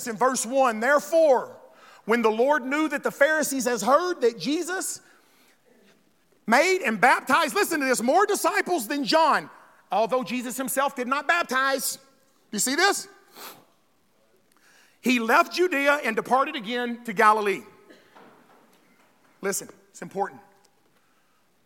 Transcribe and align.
listen, 0.00 0.16
verse 0.16 0.46
1 0.46 0.80
Therefore, 0.80 1.54
when 2.06 2.22
the 2.22 2.30
Lord 2.30 2.64
knew 2.64 2.88
that 2.88 3.02
the 3.02 3.10
Pharisees 3.10 3.66
has 3.66 3.82
heard 3.82 4.22
that 4.22 4.38
Jesus 4.38 5.02
made 6.46 6.80
and 6.82 6.98
baptized, 6.98 7.54
listen 7.54 7.80
to 7.80 7.86
this, 7.86 8.02
more 8.02 8.24
disciples 8.24 8.88
than 8.88 9.04
John, 9.04 9.50
although 9.92 10.24
Jesus 10.24 10.56
himself 10.56 10.96
did 10.96 11.06
not 11.06 11.28
baptize. 11.28 11.98
You 12.50 12.58
see 12.58 12.76
this? 12.76 13.08
He 15.02 15.20
left 15.20 15.52
Judea 15.52 16.00
and 16.02 16.16
departed 16.16 16.56
again 16.56 17.04
to 17.04 17.12
Galilee. 17.12 17.60
Listen, 19.42 19.68
it's 19.90 20.00
important. 20.00 20.40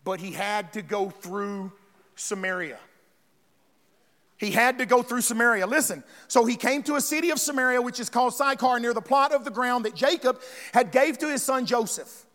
But 0.02 0.18
he 0.18 0.32
had 0.32 0.72
to 0.72 0.82
go 0.82 1.10
through 1.10 1.70
Samaria. 2.16 2.78
He 4.36 4.50
had 4.50 4.78
to 4.78 4.86
go 4.86 5.02
through 5.02 5.20
Samaria. 5.20 5.66
Listen, 5.66 6.02
so 6.26 6.44
he 6.44 6.56
came 6.56 6.82
to 6.84 6.96
a 6.96 7.00
city 7.00 7.30
of 7.30 7.38
Samaria, 7.38 7.80
which 7.80 8.00
is 8.00 8.08
called 8.08 8.34
Sychar, 8.34 8.80
near 8.80 8.92
the 8.92 9.00
plot 9.00 9.32
of 9.32 9.44
the 9.44 9.50
ground 9.50 9.84
that 9.84 9.94
Jacob 9.94 10.40
had 10.72 10.90
gave 10.90 11.18
to 11.18 11.28
his 11.28 11.42
son 11.42 11.66
Joseph. 11.66 12.26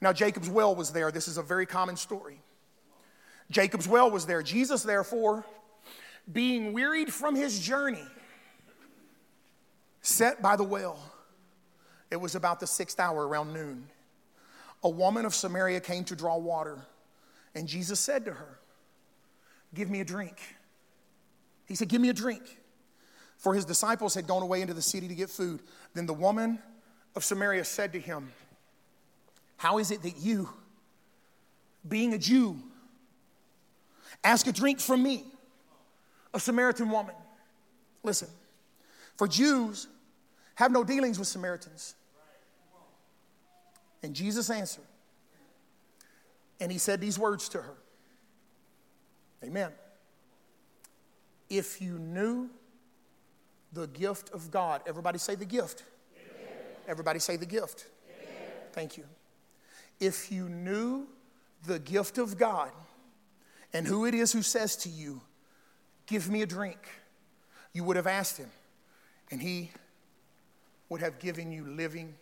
Now, 0.00 0.12
Jacob's 0.12 0.50
well 0.50 0.74
was 0.74 0.92
there. 0.92 1.10
This 1.10 1.28
is 1.28 1.38
a 1.38 1.42
very 1.42 1.64
common 1.64 1.96
story. 1.96 2.40
Jacob's 3.50 3.88
well 3.88 4.10
was 4.10 4.26
there. 4.26 4.42
Jesus, 4.42 4.82
therefore, 4.82 5.44
being 6.30 6.72
wearied 6.72 7.12
from 7.12 7.34
his 7.34 7.58
journey, 7.58 8.04
sat 10.02 10.42
by 10.42 10.56
the 10.56 10.64
well. 10.64 10.98
It 12.10 12.16
was 12.16 12.34
about 12.34 12.60
the 12.60 12.66
sixth 12.66 13.00
hour, 13.00 13.26
around 13.26 13.52
noon. 13.52 13.88
A 14.84 14.88
woman 14.88 15.24
of 15.24 15.34
Samaria 15.34 15.80
came 15.80 16.04
to 16.04 16.16
draw 16.16 16.36
water, 16.36 16.78
and 17.54 17.66
Jesus 17.66 17.98
said 17.98 18.26
to 18.26 18.32
her, 18.32 18.58
Give 19.74 19.90
me 19.90 20.00
a 20.00 20.04
drink. 20.04 20.38
He 21.66 21.74
said, 21.74 21.88
Give 21.88 22.00
me 22.00 22.08
a 22.08 22.14
drink. 22.14 22.42
For 23.36 23.54
his 23.54 23.64
disciples 23.64 24.14
had 24.14 24.26
gone 24.26 24.42
away 24.42 24.62
into 24.62 24.74
the 24.74 24.82
city 24.82 25.08
to 25.08 25.14
get 25.14 25.28
food. 25.28 25.60
Then 25.94 26.06
the 26.06 26.14
woman 26.14 26.58
of 27.14 27.24
Samaria 27.24 27.64
said 27.64 27.92
to 27.92 28.00
him, 28.00 28.32
How 29.56 29.78
is 29.78 29.90
it 29.90 30.02
that 30.02 30.16
you, 30.18 30.48
being 31.86 32.14
a 32.14 32.18
Jew, 32.18 32.56
ask 34.24 34.46
a 34.46 34.52
drink 34.52 34.80
from 34.80 35.02
me, 35.02 35.24
a 36.32 36.40
Samaritan 36.40 36.90
woman? 36.90 37.14
Listen, 38.02 38.28
for 39.16 39.28
Jews 39.28 39.86
have 40.54 40.72
no 40.72 40.82
dealings 40.84 41.18
with 41.18 41.28
Samaritans. 41.28 41.94
And 44.02 44.14
Jesus 44.14 44.48
answered, 44.50 44.84
and 46.60 46.72
he 46.72 46.78
said 46.78 47.00
these 47.00 47.18
words 47.18 47.48
to 47.50 47.60
her 47.60 47.74
Amen. 49.44 49.70
If 51.48 51.80
you 51.80 51.98
knew 51.98 52.50
the 53.72 53.86
gift 53.86 54.30
of 54.30 54.50
God, 54.50 54.82
everybody 54.86 55.18
say 55.18 55.34
the 55.34 55.44
gift. 55.44 55.84
Amen. 56.16 56.58
Everybody 56.88 57.18
say 57.18 57.36
the 57.36 57.46
gift. 57.46 57.86
Amen. 58.08 58.50
Thank 58.72 58.96
you. 58.96 59.04
If 60.00 60.30
you 60.32 60.48
knew 60.48 61.06
the 61.66 61.78
gift 61.78 62.18
of 62.18 62.36
God 62.38 62.70
and 63.72 63.86
who 63.86 64.06
it 64.06 64.14
is 64.14 64.32
who 64.32 64.42
says 64.42 64.76
to 64.76 64.88
you, 64.88 65.20
Give 66.06 66.30
me 66.30 66.42
a 66.42 66.46
drink, 66.46 66.78
you 67.72 67.82
would 67.82 67.96
have 67.96 68.06
asked 68.06 68.38
him, 68.38 68.50
and 69.30 69.42
he 69.42 69.72
would 70.88 71.00
have 71.00 71.18
given 71.18 71.50
you 71.50 71.64
living 71.66 72.14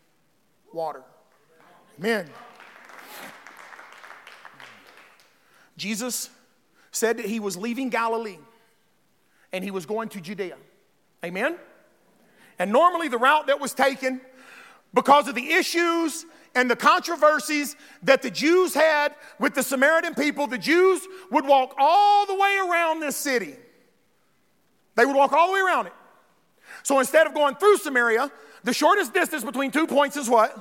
water. 0.73 1.03
Amen. 1.99 2.29
Jesus 5.77 6.31
said 6.93 7.19
that 7.19 7.27
he 7.27 7.41
was 7.41 7.57
leaving 7.57 7.91
Galilee 7.91 8.39
and 9.55 9.63
he 9.63 9.71
was 9.71 9.87
going 9.87 10.09
to 10.11 10.21
Judea. 10.21 10.57
Amen? 11.25 11.57
And 12.59 12.73
normally, 12.73 13.07
the 13.07 13.19
route 13.19 13.47
that 13.47 13.61
was 13.61 13.73
taken, 13.73 14.21
because 14.93 15.29
of 15.29 15.37
the 15.37 15.53
issues 15.53 16.27
and 16.57 16.69
the 16.69 16.77
controversies 16.77 17.77
that 18.03 18.21
the 18.21 18.33
Jews 18.33 18.75
had 18.75 19.15
with 19.39 19.55
the 19.55 19.63
Samaritan 19.63 20.15
people, 20.15 20.49
the 20.49 20.59
Jews 20.59 21.07
would 21.31 21.47
walk 21.47 21.75
all 21.79 22.27
the 22.27 22.35
way 22.35 22.59
around 22.69 22.99
this 22.99 23.17
city. 23.17 23.55
They 24.97 25.07
would 25.07 25.17
walk 25.17 25.33
all 25.33 25.47
the 25.47 25.55
way 25.55 25.61
around 25.61 25.87
it. 25.87 25.93
So 26.83 26.99
instead 26.99 27.27
of 27.29 27.33
going 27.33 27.55
through 27.55 27.79
Samaria, 27.79 28.33
the 28.65 28.73
shortest 28.73 29.15
distance 29.15 29.45
between 29.45 29.71
two 29.71 29.87
points 29.87 30.17
is 30.17 30.29
what? 30.29 30.53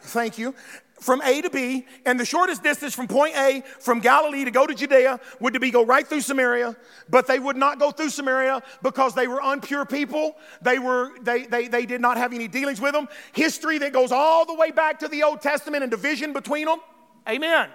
Thank 0.00 0.38
you 0.38 0.54
from 1.00 1.20
A 1.22 1.42
to 1.42 1.50
B, 1.50 1.86
and 2.06 2.18
the 2.18 2.24
shortest 2.24 2.62
distance 2.62 2.94
from 2.94 3.06
point 3.06 3.36
A 3.36 3.62
from 3.80 4.00
Galilee 4.00 4.44
to 4.44 4.50
go 4.50 4.66
to 4.66 4.74
Judea 4.74 5.20
would 5.40 5.58
be 5.60 5.70
go 5.70 5.84
right 5.84 6.06
through 6.06 6.22
Samaria, 6.22 6.74
but 7.08 7.26
they 7.26 7.38
would 7.38 7.56
not 7.56 7.78
go 7.78 7.90
through 7.90 8.10
Samaria 8.10 8.62
because 8.82 9.14
they 9.14 9.28
were 9.28 9.40
unpure 9.40 9.88
people. 9.88 10.36
They 10.62 10.78
were 10.78 11.12
they 11.20 11.46
they, 11.46 11.68
they 11.68 11.86
did 11.86 12.00
not 12.00 12.16
have 12.16 12.32
any 12.32 12.48
dealings 12.48 12.80
with 12.80 12.92
them. 12.92 13.08
History 13.32 13.78
that 13.78 13.92
goes 13.92 14.10
all 14.10 14.46
the 14.46 14.54
way 14.54 14.70
back 14.70 14.98
to 15.00 15.08
the 15.08 15.22
Old 15.22 15.42
Testament 15.42 15.82
and 15.82 15.90
division 15.90 16.32
between 16.32 16.66
them. 16.66 16.78
Amen. 17.28 17.68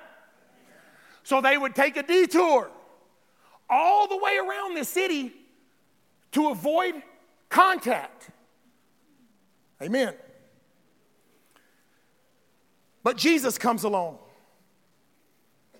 So 1.23 1.41
they 1.41 1.57
would 1.57 1.75
take 1.75 1.97
a 1.97 2.03
detour 2.03 2.71
all 3.69 4.07
the 4.07 4.17
way 4.17 4.37
around 4.37 4.75
the 4.75 4.83
city 4.83 5.31
to 6.31 6.49
avoid 6.49 6.95
contact. 7.49 8.31
Amen. 9.81 10.13
But 13.03 13.17
Jesus 13.17 13.57
comes 13.57 13.83
along. 13.83 14.17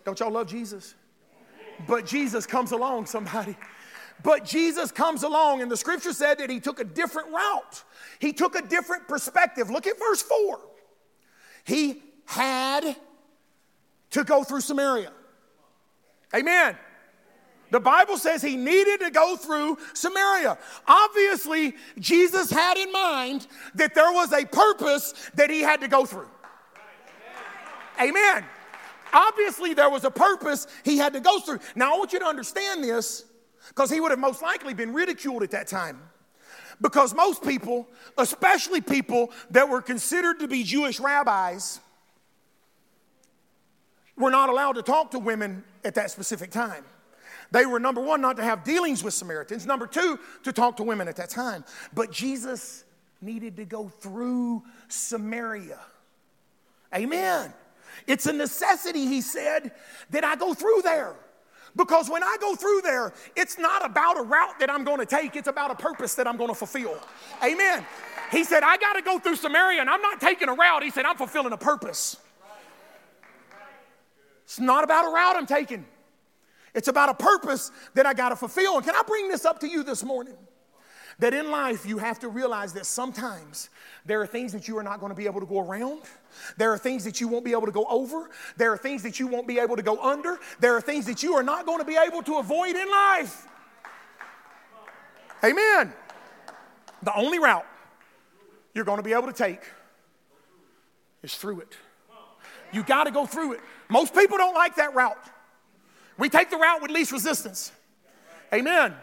Don't 0.04 0.20
y'all 0.20 0.32
love 0.32 0.48
Jesus? 0.48 0.96
But 1.88 2.06
Jesus 2.06 2.46
comes 2.46 2.72
along, 2.72 3.06
somebody. 3.06 3.56
But 4.24 4.46
Jesus 4.46 4.92
comes 4.92 5.24
along, 5.24 5.62
and 5.62 5.72
the 5.72 5.78
scripture 5.78 6.14
said 6.14 6.40
that 6.40 6.50
he 6.50 6.60
took 6.60 6.80
a 6.80 6.84
different 6.84 7.30
route. 7.30 7.84
He 8.20 8.34
took 8.34 8.56
a 8.56 8.62
different 8.62 9.08
perspective. 9.08 9.70
Look 9.70 9.88
at 9.88 9.98
verse 9.98 10.22
4. 10.22 10.60
He 11.64 12.04
had 12.26 12.96
to 14.12 14.24
go 14.24 14.44
through 14.44 14.62
Samaria. 14.62 15.12
Amen. 16.36 16.78
The 17.72 17.80
Bible 17.80 18.18
says 18.18 18.42
he 18.42 18.58
needed 18.58 19.00
to 19.00 19.12
go 19.12 19.38
through 19.38 19.78
Samaria. 19.94 20.58
Obviously, 20.88 21.76
Jesus 21.98 22.52
had 22.52 22.78
in 22.78 22.92
mind 22.92 23.48
that 23.76 23.96
there 23.96 24.12
was 24.12 24.34
a 24.34 24.46
purpose 24.46 25.14
that 25.36 25.50
he 25.50 25.62
had 25.62 25.82
to 25.82 25.88
go 25.88 26.06
through. 26.06 26.28
Amen. 28.00 28.46
Obviously, 29.14 29.74
there 29.74 29.90
was 29.90 30.04
a 30.04 30.12
purpose 30.12 30.68
he 30.84 30.98
had 30.98 31.14
to 31.14 31.20
go 31.20 31.40
through. 31.40 31.60
Now, 31.76 31.96
I 31.96 31.98
want 31.98 32.14
you 32.14 32.20
to 32.20 32.26
understand 32.26 32.84
this 32.84 33.26
because 33.70 33.90
he 33.90 34.00
would 34.00 34.12
have 34.12 34.20
most 34.20 34.42
likely 34.42 34.74
been 34.74 34.94
ridiculed 34.94 35.44
at 35.44 35.52
that 35.52 35.68
time. 35.68 36.00
Because 36.80 37.14
most 37.14 37.44
people, 37.44 37.88
especially 38.18 38.82
people 38.82 39.32
that 39.52 39.70
were 39.70 39.82
considered 39.82 40.40
to 40.40 40.48
be 40.48 40.64
Jewish 40.64 41.00
rabbis, 41.00 41.80
were 44.18 44.32
not 44.32 44.50
allowed 44.50 44.74
to 44.74 44.82
talk 44.82 45.12
to 45.12 45.20
women 45.20 45.64
at 45.84 45.96
that 45.96 46.12
specific 46.12 46.52
time. 46.52 46.84
They 47.52 47.66
were, 47.66 47.80
number 47.80 48.02
one, 48.02 48.22
not 48.22 48.38
to 48.38 48.44
have 48.44 48.64
dealings 48.64 49.04
with 49.04 49.14
Samaritans, 49.14 49.66
number 49.66 49.86
two, 49.86 50.20
to 50.44 50.54
talk 50.54 50.78
to 50.78 50.84
women 50.84 51.08
at 51.08 51.18
that 51.18 51.30
time. 51.30 51.66
But 51.94 52.12
Jesus 52.12 52.86
needed 53.22 53.58
to 53.58 53.66
go 53.66 53.90
through 53.90 54.64
Samaria. 54.88 55.80
Amen. 56.96 57.54
It's 58.08 58.26
a 58.26 58.34
necessity, 58.34 59.06
he 59.06 59.22
said, 59.22 59.72
that 60.10 60.24
I 60.24 60.36
go 60.36 60.54
through 60.54 60.82
there. 60.84 61.16
Because 61.76 62.10
when 62.10 62.24
I 62.24 62.38
go 62.42 62.56
through 62.56 62.82
there, 62.82 63.14
it's 63.36 63.58
not 63.58 63.86
about 63.86 64.20
a 64.20 64.24
route 64.24 64.60
that 64.60 64.70
I'm 64.70 64.84
going 64.84 65.00
to 65.00 65.06
take, 65.06 65.36
it's 65.36 65.48
about 65.48 65.72
a 65.72 65.76
purpose 65.76 66.16
that 66.16 66.28
I'm 66.28 66.38
going 66.38 66.50
to 66.50 66.56
fulfill. 66.56 67.00
Amen. 67.44 67.86
He 68.32 68.44
said, 68.44 68.64
I 68.64 68.78
got 68.78 68.94
to 68.94 69.02
go 69.02 69.20
through 69.20 69.38
Samaria 69.38 69.80
and 69.80 69.90
I'm 69.90 70.02
not 70.02 70.20
taking 70.20 70.50
a 70.50 70.54
route. 70.54 70.84
He 70.84 70.90
said, 70.90 71.06
I'm 71.06 71.18
fulfilling 71.18 71.54
a 71.54 71.58
purpose. 71.58 72.18
It's 74.44 74.60
not 74.60 74.84
about 74.84 75.06
a 75.06 75.14
route 75.14 75.38
I'm 75.38 75.46
taking, 75.46 75.86
it's 76.74 76.90
about 76.90 77.10
a 77.10 77.14
purpose 77.14 77.72
that 77.94 78.06
I 78.06 78.14
got 78.14 78.30
to 78.30 78.36
fulfill. 78.36 78.76
And 78.76 78.86
can 78.86 78.96
I 78.96 79.04
bring 79.08 79.30
this 79.30 79.46
up 79.46 79.60
to 79.60 79.68
you 79.68 79.84
this 79.84 80.04
morning? 80.04 80.36
That 81.22 81.36
in 81.36 81.52
life, 81.52 81.86
you 81.86 82.00
have 82.00 82.18
to 82.20 82.30
realize 82.30 82.74
that 82.74 82.88
sometimes 82.88 83.70
there 84.06 84.20
are 84.22 84.26
things 84.26 84.52
that 84.54 84.68
you 84.68 84.76
are 84.80 84.84
not 84.84 85.00
going 85.00 85.12
to 85.12 85.16
be 85.16 85.28
able 85.28 85.40
to 85.40 85.46
go 85.46 85.60
around. 85.60 86.02
There 86.58 86.74
are 86.74 86.80
things 86.80 87.04
that 87.04 87.22
you 87.22 87.28
won't 87.28 87.46
be 87.46 87.52
able 87.52 87.68
to 87.68 87.72
go 87.72 87.86
over. 87.86 88.32
There 88.58 88.74
are 88.74 88.78
things 88.78 89.04
that 89.04 89.20
you 89.20 89.28
won't 89.28 89.48
be 89.48 89.60
able 89.60 89.76
to 89.76 89.84
go 89.84 90.02
under. 90.02 90.40
There 90.60 90.76
are 90.76 90.82
things 90.82 91.06
that 91.06 91.22
you 91.22 91.36
are 91.36 91.44
not 91.44 91.68
going 91.68 91.78
to 91.78 91.86
be 91.86 91.96
able 91.96 92.24
to 92.24 92.38
avoid 92.40 92.76
in 92.76 92.90
life. 92.90 93.48
Amen. 95.44 95.94
The 97.04 97.16
only 97.16 97.38
route 97.38 97.68
you're 98.74 98.86
going 98.86 98.98
to 98.98 99.04
be 99.04 99.14
able 99.14 99.28
to 99.28 99.34
take 99.34 99.62
is 101.22 101.36
through 101.36 101.60
it. 101.60 101.78
You 102.74 102.82
got 102.82 103.04
to 103.04 103.12
go 103.12 103.28
through 103.28 103.54
it. 103.54 103.60
Most 103.90 104.16
people 104.16 104.40
don't 104.40 104.56
like 104.56 104.76
that 104.78 104.96
route. 104.96 105.18
We 106.18 106.30
take 106.30 106.50
the 106.50 106.58
route 106.58 106.82
with 106.82 106.90
least 106.90 107.12
resistance. 107.12 107.72
Amen. 108.52 108.96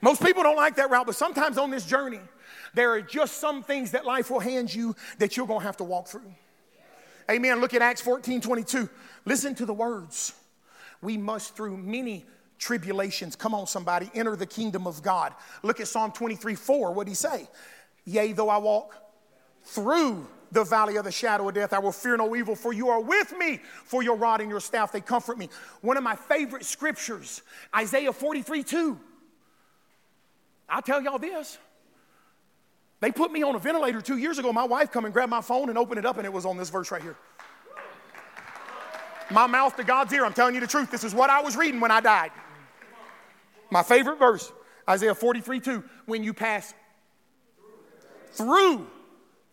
Most 0.00 0.22
people 0.22 0.42
don't 0.42 0.56
like 0.56 0.76
that 0.76 0.90
route, 0.90 1.06
but 1.06 1.16
sometimes 1.16 1.58
on 1.58 1.70
this 1.70 1.84
journey, 1.84 2.20
there 2.74 2.92
are 2.92 3.00
just 3.00 3.38
some 3.38 3.62
things 3.62 3.92
that 3.92 4.04
life 4.04 4.30
will 4.30 4.40
hand 4.40 4.74
you 4.74 4.94
that 5.18 5.36
you're 5.36 5.46
going 5.46 5.60
to 5.60 5.66
have 5.66 5.78
to 5.78 5.84
walk 5.84 6.08
through. 6.08 6.32
Amen. 7.30 7.60
Look 7.60 7.74
at 7.74 7.82
Acts 7.82 8.00
14 8.00 8.40
22. 8.40 8.88
Listen 9.24 9.54
to 9.56 9.66
the 9.66 9.74
words. 9.74 10.32
We 11.02 11.16
must, 11.16 11.56
through 11.56 11.76
many 11.76 12.26
tribulations, 12.58 13.36
come 13.36 13.54
on, 13.54 13.66
somebody, 13.66 14.10
enter 14.14 14.36
the 14.36 14.46
kingdom 14.46 14.86
of 14.86 15.02
God. 15.02 15.34
Look 15.62 15.80
at 15.80 15.88
Psalm 15.88 16.12
23 16.12 16.54
4. 16.54 16.92
What 16.92 17.04
did 17.04 17.10
he 17.10 17.14
say? 17.14 17.48
Yea, 18.04 18.32
though 18.32 18.48
I 18.48 18.58
walk 18.58 18.94
through 19.64 20.28
the 20.52 20.62
valley 20.62 20.96
of 20.96 21.04
the 21.04 21.10
shadow 21.10 21.48
of 21.48 21.54
death, 21.54 21.72
I 21.72 21.80
will 21.80 21.92
fear 21.92 22.16
no 22.16 22.36
evil, 22.36 22.54
for 22.54 22.72
you 22.72 22.88
are 22.88 23.00
with 23.00 23.36
me, 23.36 23.60
for 23.84 24.02
your 24.02 24.16
rod 24.16 24.40
and 24.40 24.48
your 24.48 24.60
staff, 24.60 24.92
they 24.92 25.00
comfort 25.00 25.38
me. 25.38 25.48
One 25.80 25.96
of 25.96 26.04
my 26.04 26.14
favorite 26.14 26.64
scriptures, 26.64 27.42
Isaiah 27.74 28.12
43 28.12 28.62
2. 28.62 29.00
I'll 30.68 30.82
tell 30.82 31.02
y'all 31.02 31.18
this. 31.18 31.58
They 33.00 33.12
put 33.12 33.30
me 33.30 33.42
on 33.42 33.54
a 33.54 33.58
ventilator 33.58 34.00
two 34.00 34.16
years 34.16 34.38
ago. 34.38 34.52
My 34.52 34.64
wife 34.64 34.90
come 34.90 35.04
and 35.04 35.12
grabbed 35.12 35.30
my 35.30 35.42
phone 35.42 35.68
and 35.68 35.76
opened 35.76 35.98
it 35.98 36.06
up, 36.06 36.16
and 36.16 36.24
it 36.24 36.32
was 36.32 36.46
on 36.46 36.56
this 36.56 36.70
verse 36.70 36.90
right 36.90 37.02
here. 37.02 37.16
My 39.30 39.46
mouth 39.46 39.76
to 39.76 39.84
God's 39.84 40.12
ear. 40.12 40.24
I'm 40.24 40.32
telling 40.32 40.54
you 40.54 40.60
the 40.60 40.66
truth. 40.66 40.90
This 40.90 41.04
is 41.04 41.14
what 41.14 41.30
I 41.30 41.42
was 41.42 41.56
reading 41.56 41.80
when 41.80 41.90
I 41.90 42.00
died. 42.00 42.30
My 43.70 43.82
favorite 43.82 44.18
verse, 44.18 44.52
Isaiah 44.88 45.14
43 45.14 45.60
2. 45.60 45.84
When 46.06 46.22
you 46.22 46.32
pass 46.32 46.72
through, 48.32 48.86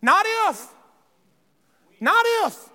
not 0.01 0.25
if, 0.47 0.73
not 1.99 2.23
if, 2.45 2.69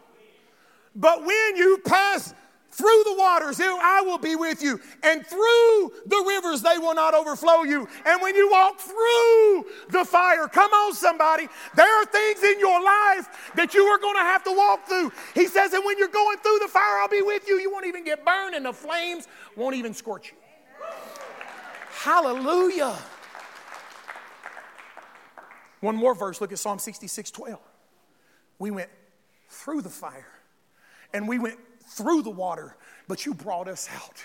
but 0.95 1.25
when 1.25 1.57
you 1.57 1.81
pass 1.85 2.35
through 2.79 3.03
the 3.05 3.15
waters, 3.19 3.61
I 3.61 4.03
will 4.07 4.19
be 4.19 4.37
with 4.37 4.63
you. 4.63 4.81
And 5.03 5.27
through 5.27 5.93
the 6.07 6.25
rivers, 6.29 6.63
they 6.63 6.79
will 6.79 6.95
not 6.95 7.13
overflow 7.13 7.65
you. 7.65 7.89
And 8.07 8.23
when 8.23 8.37
you 8.37 8.49
walk 8.49 8.79
through 8.79 9.65
the 9.91 10.05
fire, 10.05 10.47
come 10.47 10.71
on, 10.71 10.95
somebody, 10.95 11.49
there 11.75 12.01
are 12.01 12.07
things 12.07 12.41
in 12.45 12.61
your 12.61 12.81
life 12.81 13.53
that 13.57 13.75
you 13.75 13.83
are 13.83 13.99
going 13.99 14.15
to 14.15 14.21
have 14.21 14.45
to 14.45 14.53
walk 14.53 14.87
through. 14.87 15.11
He 15.35 15.49
says, 15.49 15.73
and 15.73 15.85
when 15.85 15.99
you're 15.99 16.07
going 16.07 16.39
through 16.39 16.61
the 16.63 16.69
fire, 16.69 17.01
I'll 17.01 17.09
be 17.09 17.21
with 17.21 17.49
you. 17.49 17.57
You 17.59 17.73
won't 17.73 17.87
even 17.87 18.05
get 18.05 18.25
burned, 18.25 18.55
and 18.55 18.65
the 18.65 18.73
flames 18.73 19.27
won't 19.57 19.75
even 19.75 19.93
scorch 19.93 20.31
you. 20.31 20.39
Hallelujah. 21.91 22.97
One 25.81 25.97
more 25.97 26.15
verse. 26.15 26.41
Look 26.41 26.53
at 26.53 26.61
Psalm 26.61 26.79
66 26.79 27.33
12. 27.33 27.59
We 28.61 28.71
went 28.71 28.91
through 29.49 29.83
the 29.83 29.89
fire 29.89 30.27
and 31.13 31.27
we 31.27 31.39
went 31.39 31.59
through 31.99 32.23
the 32.23 32.31
water, 32.31 32.77
but 33.09 33.27
you 33.27 33.35
brought 33.35 33.69
us 33.69 33.89
out. 33.95 34.23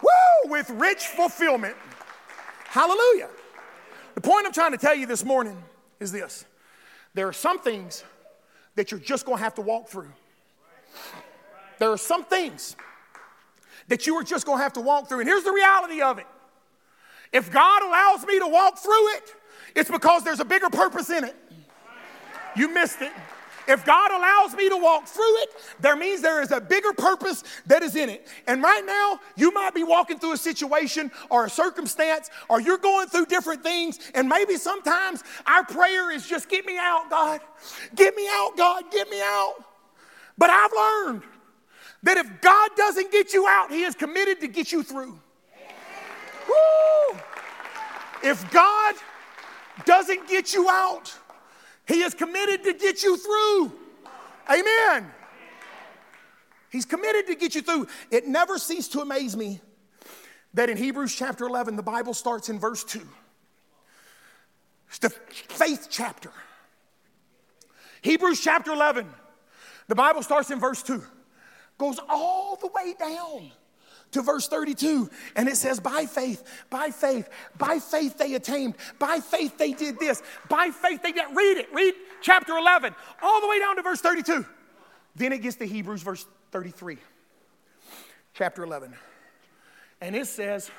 Woo! 0.00 0.50
With 0.50 0.70
rich 0.70 1.06
fulfillment. 1.06 1.74
Hallelujah. 2.66 3.28
The 4.14 4.20
point 4.20 4.46
I'm 4.46 4.52
trying 4.52 4.72
to 4.72 4.78
tell 4.78 4.94
you 4.94 5.06
this 5.06 5.24
morning 5.24 5.56
is 5.98 6.12
this 6.12 6.44
there 7.14 7.26
are 7.26 7.32
some 7.32 7.58
things 7.58 8.04
that 8.74 8.90
you're 8.90 9.00
just 9.00 9.26
going 9.26 9.38
to 9.38 9.44
have 9.44 9.54
to 9.56 9.62
walk 9.62 9.88
through. 9.88 10.12
There 11.78 11.90
are 11.90 11.98
some 11.98 12.24
things 12.24 12.76
that 13.88 14.06
you 14.06 14.14
are 14.16 14.22
just 14.22 14.46
going 14.46 14.58
to 14.58 14.62
have 14.62 14.74
to 14.74 14.80
walk 14.80 15.08
through. 15.08 15.20
And 15.20 15.28
here's 15.28 15.44
the 15.44 15.52
reality 15.52 16.00
of 16.00 16.18
it 16.18 16.26
if 17.32 17.50
God 17.50 17.82
allows 17.82 18.26
me 18.26 18.38
to 18.38 18.46
walk 18.46 18.78
through 18.78 19.08
it, 19.14 19.34
it's 19.74 19.90
because 19.90 20.22
there's 20.22 20.40
a 20.40 20.44
bigger 20.44 20.68
purpose 20.68 21.10
in 21.10 21.24
it. 21.24 21.34
You 22.54 22.72
missed 22.72 23.00
it. 23.00 23.12
If 23.68 23.84
God 23.84 24.10
allows 24.10 24.54
me 24.54 24.68
to 24.68 24.76
walk 24.76 25.06
through 25.06 25.36
it, 25.42 25.50
there 25.80 25.96
means 25.96 26.20
there 26.20 26.42
is 26.42 26.50
a 26.50 26.60
bigger 26.60 26.92
purpose 26.92 27.44
that 27.66 27.82
is 27.82 27.96
in 27.96 28.08
it. 28.08 28.26
And 28.46 28.62
right 28.62 28.84
now, 28.84 29.20
you 29.36 29.52
might 29.52 29.74
be 29.74 29.84
walking 29.84 30.18
through 30.18 30.32
a 30.32 30.36
situation 30.36 31.10
or 31.30 31.46
a 31.46 31.50
circumstance, 31.50 32.30
or 32.48 32.60
you're 32.60 32.78
going 32.78 33.08
through 33.08 33.26
different 33.26 33.62
things. 33.62 33.98
And 34.14 34.28
maybe 34.28 34.56
sometimes 34.56 35.22
our 35.46 35.64
prayer 35.64 36.10
is 36.10 36.26
just, 36.26 36.48
Get 36.48 36.66
me 36.66 36.76
out, 36.78 37.08
God. 37.08 37.40
Get 37.94 38.14
me 38.14 38.28
out, 38.30 38.56
God. 38.56 38.84
Get 38.90 39.08
me 39.08 39.20
out. 39.20 39.54
But 40.36 40.50
I've 40.50 40.72
learned 40.76 41.22
that 42.02 42.18
if 42.18 42.40
God 42.40 42.70
doesn't 42.76 43.12
get 43.12 43.32
you 43.32 43.46
out, 43.48 43.70
He 43.70 43.82
is 43.82 43.94
committed 43.94 44.40
to 44.40 44.48
get 44.48 44.72
you 44.72 44.82
through. 44.82 45.18
Woo! 46.48 47.18
If 48.22 48.50
God 48.50 48.94
doesn't 49.84 50.28
get 50.28 50.52
you 50.52 50.68
out, 50.68 51.16
he 51.86 52.02
is 52.02 52.14
committed 52.14 52.64
to 52.64 52.74
get 52.74 53.02
you 53.02 53.16
through. 53.16 53.72
Amen. 54.50 55.10
He's 56.70 56.84
committed 56.84 57.26
to 57.26 57.34
get 57.34 57.54
you 57.54 57.62
through. 57.62 57.86
It 58.10 58.26
never 58.26 58.58
ceased 58.58 58.92
to 58.92 59.00
amaze 59.00 59.36
me 59.36 59.60
that 60.54 60.70
in 60.70 60.76
Hebrews 60.76 61.14
chapter 61.14 61.46
11, 61.46 61.76
the 61.76 61.82
Bible 61.82 62.14
starts 62.14 62.48
in 62.48 62.58
verse 62.58 62.84
2. 62.84 63.00
It's 64.88 64.98
the 64.98 65.10
faith 65.10 65.88
chapter. 65.90 66.30
Hebrews 68.02 68.40
chapter 68.40 68.72
11, 68.72 69.06
the 69.86 69.94
Bible 69.94 70.22
starts 70.22 70.50
in 70.50 70.58
verse 70.58 70.82
2, 70.82 71.02
goes 71.78 71.98
all 72.08 72.56
the 72.56 72.68
way 72.68 72.94
down 72.98 73.52
to 74.12 74.22
verse 74.22 74.48
32, 74.48 75.10
and 75.36 75.48
it 75.48 75.56
says, 75.56 75.80
By 75.80 76.06
faith, 76.06 76.42
by 76.70 76.90
faith, 76.90 77.28
by 77.58 77.78
faith 77.78 78.16
they 78.18 78.34
attained, 78.34 78.74
by 78.98 79.20
faith 79.20 79.58
they 79.58 79.72
did 79.72 79.98
this, 79.98 80.22
by 80.48 80.70
faith 80.70 81.02
they 81.02 81.12
did. 81.12 81.24
Read 81.34 81.58
it, 81.58 81.68
read 81.72 81.94
chapter 82.20 82.56
11, 82.56 82.94
all 83.22 83.40
the 83.40 83.48
way 83.48 83.58
down 83.58 83.76
to 83.76 83.82
verse 83.82 84.00
32. 84.00 84.46
Then 85.16 85.32
it 85.32 85.42
gets 85.42 85.56
to 85.56 85.66
Hebrews, 85.66 86.02
verse 86.02 86.26
33, 86.52 86.98
chapter 88.34 88.62
11. 88.62 88.94
And 90.00 90.16
it 90.16 90.26
says, 90.26 90.70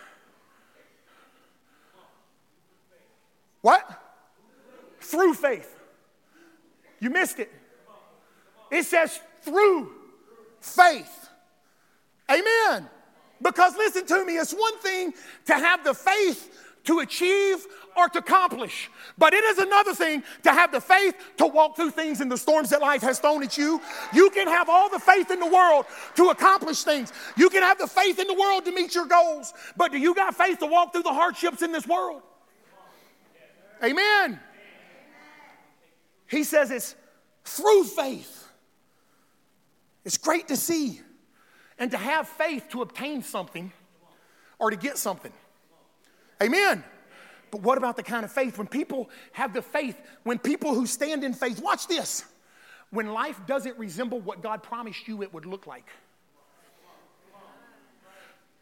What? 3.62 3.88
Through 5.00 5.36
faith. 5.36 5.74
You 7.00 7.10
missed 7.10 7.40
it. 7.40 7.52
It 8.72 8.84
says, 8.84 9.20
through 9.42 9.92
faith. 10.60 11.30
Amen. 12.30 12.90
Because 13.44 13.76
listen 13.76 14.06
to 14.08 14.26
me, 14.26 14.38
it's 14.38 14.54
one 14.54 14.78
thing 14.80 15.14
to 15.46 15.54
have 15.54 15.84
the 15.84 15.94
faith 15.94 16.50
to 16.86 17.00
achieve 17.00 17.66
or 17.96 18.10
to 18.10 18.20
accomplish. 18.20 18.90
But 19.18 19.34
it 19.34 19.44
is 19.44 19.58
another 19.58 19.94
thing 19.94 20.24
to 20.44 20.52
have 20.52 20.72
the 20.72 20.82
faith 20.82 21.16
to 21.38 21.46
walk 21.46 21.76
through 21.76 21.92
things 21.92 22.22
in 22.22 22.30
the 22.30 22.38
storms 22.38 22.70
that 22.70 22.82
life 22.82 23.02
has 23.02 23.20
thrown 23.20 23.44
at 23.44 23.58
you. 23.58 23.82
You 24.14 24.30
can 24.32 24.48
have 24.48 24.70
all 24.70 24.90
the 24.90 25.00
faith 25.00 25.32
in 25.32 25.40
the 25.40 25.48
world 25.48 25.86
to 26.16 26.30
accomplish 26.30 26.84
things. 26.84 27.14
You 27.38 27.50
can 27.50 27.64
have 27.64 27.78
the 27.78 27.88
faith 27.88 28.20
in 28.20 28.28
the 28.28 28.34
world 28.34 28.66
to 28.66 28.72
meet 28.72 28.96
your 28.96 29.06
goals. 29.06 29.54
But 29.78 29.92
do 29.92 29.98
you 29.98 30.16
got 30.16 30.36
faith 30.36 30.60
to 30.60 30.66
walk 30.66 30.94
through 30.94 31.04
the 31.04 31.14
hardships 31.14 31.62
in 31.62 31.72
this 31.72 31.88
world? 31.88 32.22
Amen. 33.84 34.40
He 36.28 36.44
says 36.44 36.72
it's 36.72 36.96
through 37.44 37.84
faith. 37.84 38.48
It's 40.06 40.18
great 40.18 40.48
to 40.50 40.58
see 40.58 41.02
and 41.80 41.92
to 41.92 41.98
have 41.98 42.28
faith 42.28 42.70
to 42.70 42.82
obtain 42.82 43.24
something 43.24 43.72
or 44.60 44.70
to 44.70 44.78
get 44.78 44.98
something. 44.98 45.32
Amen. 46.42 46.84
But 47.52 47.62
what 47.62 47.78
about 47.78 47.98
the 47.98 48.04
kind 48.04 48.26
of 48.26 48.32
faith 48.32 48.58
when 48.58 48.68
people 48.68 49.10
have 49.34 49.54
the 49.54 49.62
faith, 49.62 50.00
when 50.24 50.40
people 50.40 50.74
who 50.74 50.88
stand 50.88 51.24
in 51.24 51.34
faith, 51.34 51.62
watch 51.62 51.88
this, 51.88 52.26
when 52.90 53.14
life 53.14 53.40
doesn't 53.46 53.78
resemble 53.78 54.20
what 54.20 54.42
God 54.42 54.64
promised 54.64 55.08
you 55.08 55.22
it 55.22 55.34
would 55.34 55.46
look 55.46 55.68
like? 55.68 55.86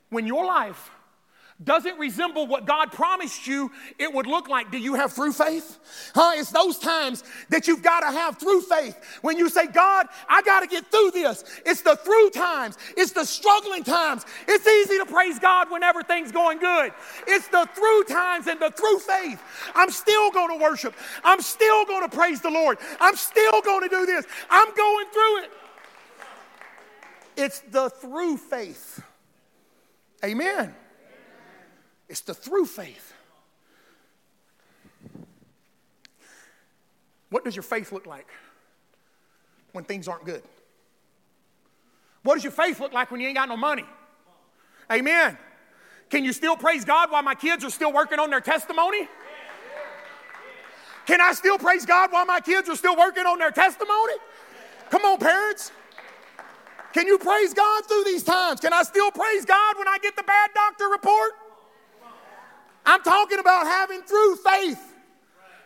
When 0.09 0.27
your 0.27 0.45
life 0.45 0.91
doesn't 1.63 1.99
resemble 1.99 2.47
what 2.47 2.65
God 2.65 2.91
promised 2.91 3.45
you 3.45 3.71
it 3.99 4.11
would 4.11 4.27
look 4.27 4.49
like. 4.49 4.71
Do 4.71 4.77
you 4.77 4.95
have 4.95 5.13
through 5.13 5.33
faith? 5.33 5.79
Huh? 6.15 6.33
It's 6.35 6.51
those 6.51 6.77
times 6.79 7.23
that 7.49 7.67
you've 7.67 7.83
got 7.83 8.01
to 8.01 8.07
have 8.07 8.37
through 8.37 8.61
faith. 8.61 8.97
When 9.21 9.37
you 9.37 9.49
say, 9.49 9.67
God, 9.67 10.07
I 10.27 10.41
got 10.41 10.61
to 10.61 10.67
get 10.67 10.89
through 10.89 11.11
this. 11.11 11.43
It's 11.65 11.81
the 11.81 11.95
through 11.95 12.31
times, 12.31 12.77
it's 12.97 13.11
the 13.11 13.25
struggling 13.25 13.83
times. 13.83 14.25
It's 14.47 14.67
easy 14.67 14.97
to 14.97 15.05
praise 15.05 15.39
God 15.39 15.69
when 15.69 15.83
everything's 15.83 16.31
going 16.31 16.59
good. 16.59 16.91
It's 17.27 17.47
the 17.47 17.67
through 17.73 18.03
times 18.05 18.47
and 18.47 18.59
the 18.59 18.71
through 18.71 18.99
faith. 18.99 19.41
I'm 19.75 19.91
still 19.91 20.31
going 20.31 20.57
to 20.57 20.63
worship. 20.63 20.95
I'm 21.23 21.41
still 21.41 21.85
going 21.85 22.09
to 22.09 22.15
praise 22.15 22.41
the 22.41 22.49
Lord. 22.49 22.77
I'm 22.99 23.15
still 23.15 23.61
going 23.61 23.87
to 23.87 23.89
do 23.89 24.05
this. 24.05 24.25
I'm 24.49 24.73
going 24.75 25.05
through 25.11 25.43
it. 25.43 25.51
It's 27.37 27.59
the 27.61 27.89
through 27.89 28.37
faith. 28.37 29.03
Amen. 30.23 30.75
It's 32.11 32.19
the 32.19 32.33
through 32.33 32.65
faith. 32.65 33.13
What 37.29 37.45
does 37.45 37.55
your 37.55 37.63
faith 37.63 37.93
look 37.93 38.05
like 38.05 38.27
when 39.71 39.85
things 39.85 40.09
aren't 40.09 40.25
good? 40.25 40.43
What 42.23 42.33
does 42.33 42.43
your 42.43 42.51
faith 42.51 42.81
look 42.81 42.91
like 42.91 43.11
when 43.11 43.21
you 43.21 43.27
ain't 43.27 43.37
got 43.37 43.47
no 43.47 43.55
money? 43.55 43.85
Amen. 44.91 45.37
Can 46.09 46.25
you 46.25 46.33
still 46.33 46.57
praise 46.57 46.83
God 46.83 47.11
while 47.11 47.23
my 47.23 47.33
kids 47.33 47.63
are 47.63 47.69
still 47.69 47.93
working 47.93 48.19
on 48.19 48.29
their 48.29 48.41
testimony? 48.41 49.07
Can 51.05 51.21
I 51.21 51.31
still 51.31 51.57
praise 51.57 51.85
God 51.85 52.11
while 52.11 52.25
my 52.25 52.41
kids 52.41 52.67
are 52.67 52.75
still 52.75 52.97
working 52.97 53.25
on 53.25 53.39
their 53.39 53.51
testimony? 53.51 54.15
Come 54.89 55.05
on, 55.05 55.17
parents. 55.17 55.71
Can 56.91 57.07
you 57.07 57.17
praise 57.17 57.53
God 57.53 57.85
through 57.85 58.03
these 58.03 58.23
times? 58.23 58.59
Can 58.59 58.73
I 58.73 58.83
still 58.83 59.11
praise 59.11 59.45
God 59.45 59.77
when 59.77 59.87
I 59.87 59.97
get 60.01 60.17
the 60.17 60.23
bad 60.23 60.49
doctor 60.53 60.89
report? 60.89 61.40
I'm 62.85 63.01
talking 63.03 63.39
about 63.39 63.65
having 63.65 64.01
through 64.01 64.35
faith 64.37 64.93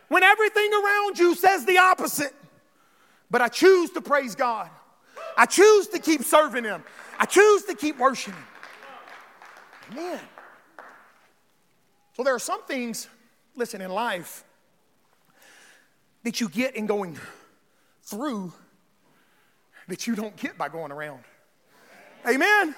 when 0.08 0.22
everything 0.22 0.70
around 0.72 1.18
you 1.18 1.34
says 1.34 1.64
the 1.64 1.78
opposite. 1.78 2.34
But 3.30 3.42
I 3.42 3.48
choose 3.48 3.90
to 3.90 4.00
praise 4.00 4.34
God. 4.34 4.70
I 5.36 5.46
choose 5.46 5.88
to 5.88 5.98
keep 5.98 6.22
serving 6.22 6.64
Him. 6.64 6.82
I 7.18 7.26
choose 7.26 7.64
to 7.64 7.74
keep 7.74 7.98
worshiping. 7.98 8.34
Amen. 9.92 10.20
So 12.14 12.22
there 12.22 12.34
are 12.34 12.40
some 12.40 12.62
things, 12.62 13.08
listen, 13.54 13.80
in 13.80 13.90
life 13.90 14.44
that 16.22 16.40
you 16.40 16.48
get 16.48 16.76
in 16.76 16.86
going 16.86 17.18
through 18.02 18.52
that 19.88 20.06
you 20.06 20.14
don't 20.14 20.36
get 20.36 20.56
by 20.56 20.68
going 20.68 20.90
around. 20.92 21.20
Amen. 22.26 22.74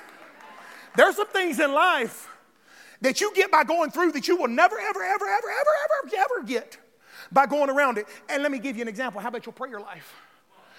There's 0.96 1.16
some 1.16 1.28
things 1.28 1.60
in 1.60 1.72
life 1.72 2.28
that 3.00 3.20
you 3.20 3.32
get 3.34 3.50
by 3.50 3.64
going 3.64 3.90
through 3.90 4.12
that 4.12 4.28
you 4.28 4.36
will 4.36 4.48
never, 4.48 4.78
ever, 4.78 5.02
ever, 5.02 5.26
ever, 5.26 5.26
ever, 5.28 5.70
ever, 5.84 6.16
ever 6.16 6.46
get 6.46 6.78
by 7.30 7.46
going 7.46 7.70
around 7.70 7.98
it. 7.98 8.06
And 8.28 8.42
let 8.42 8.50
me 8.50 8.58
give 8.58 8.76
you 8.76 8.82
an 8.82 8.88
example. 8.88 9.20
How 9.20 9.28
about 9.28 9.46
your 9.46 9.52
prayer 9.52 9.80
life? 9.80 10.14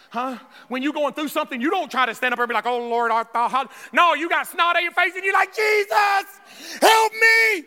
Huh? 0.10 0.38
When 0.70 0.82
you're 0.82 0.94
going 0.94 1.14
through 1.14 1.28
something, 1.28 1.62
you 1.62 1.70
don't 1.70 1.90
try 1.90 2.08
to 2.08 2.16
stand 2.16 2.34
up 2.34 2.40
and 2.40 2.48
be 2.48 2.54
like, 2.54 2.66
oh 2.66 2.90
Lord, 2.90 3.12
I 3.12 3.24
thought, 3.24 3.72
no, 3.94 4.16
you 4.16 4.28
got 4.28 4.48
snot 4.48 4.76
on 4.76 4.84
your 4.84 4.92
face 4.92 5.14
and 5.16 5.24
you're 5.24 5.34
like, 5.34 5.56
Jesus, 5.56 6.80
help 6.82 7.14
me. 7.14 7.64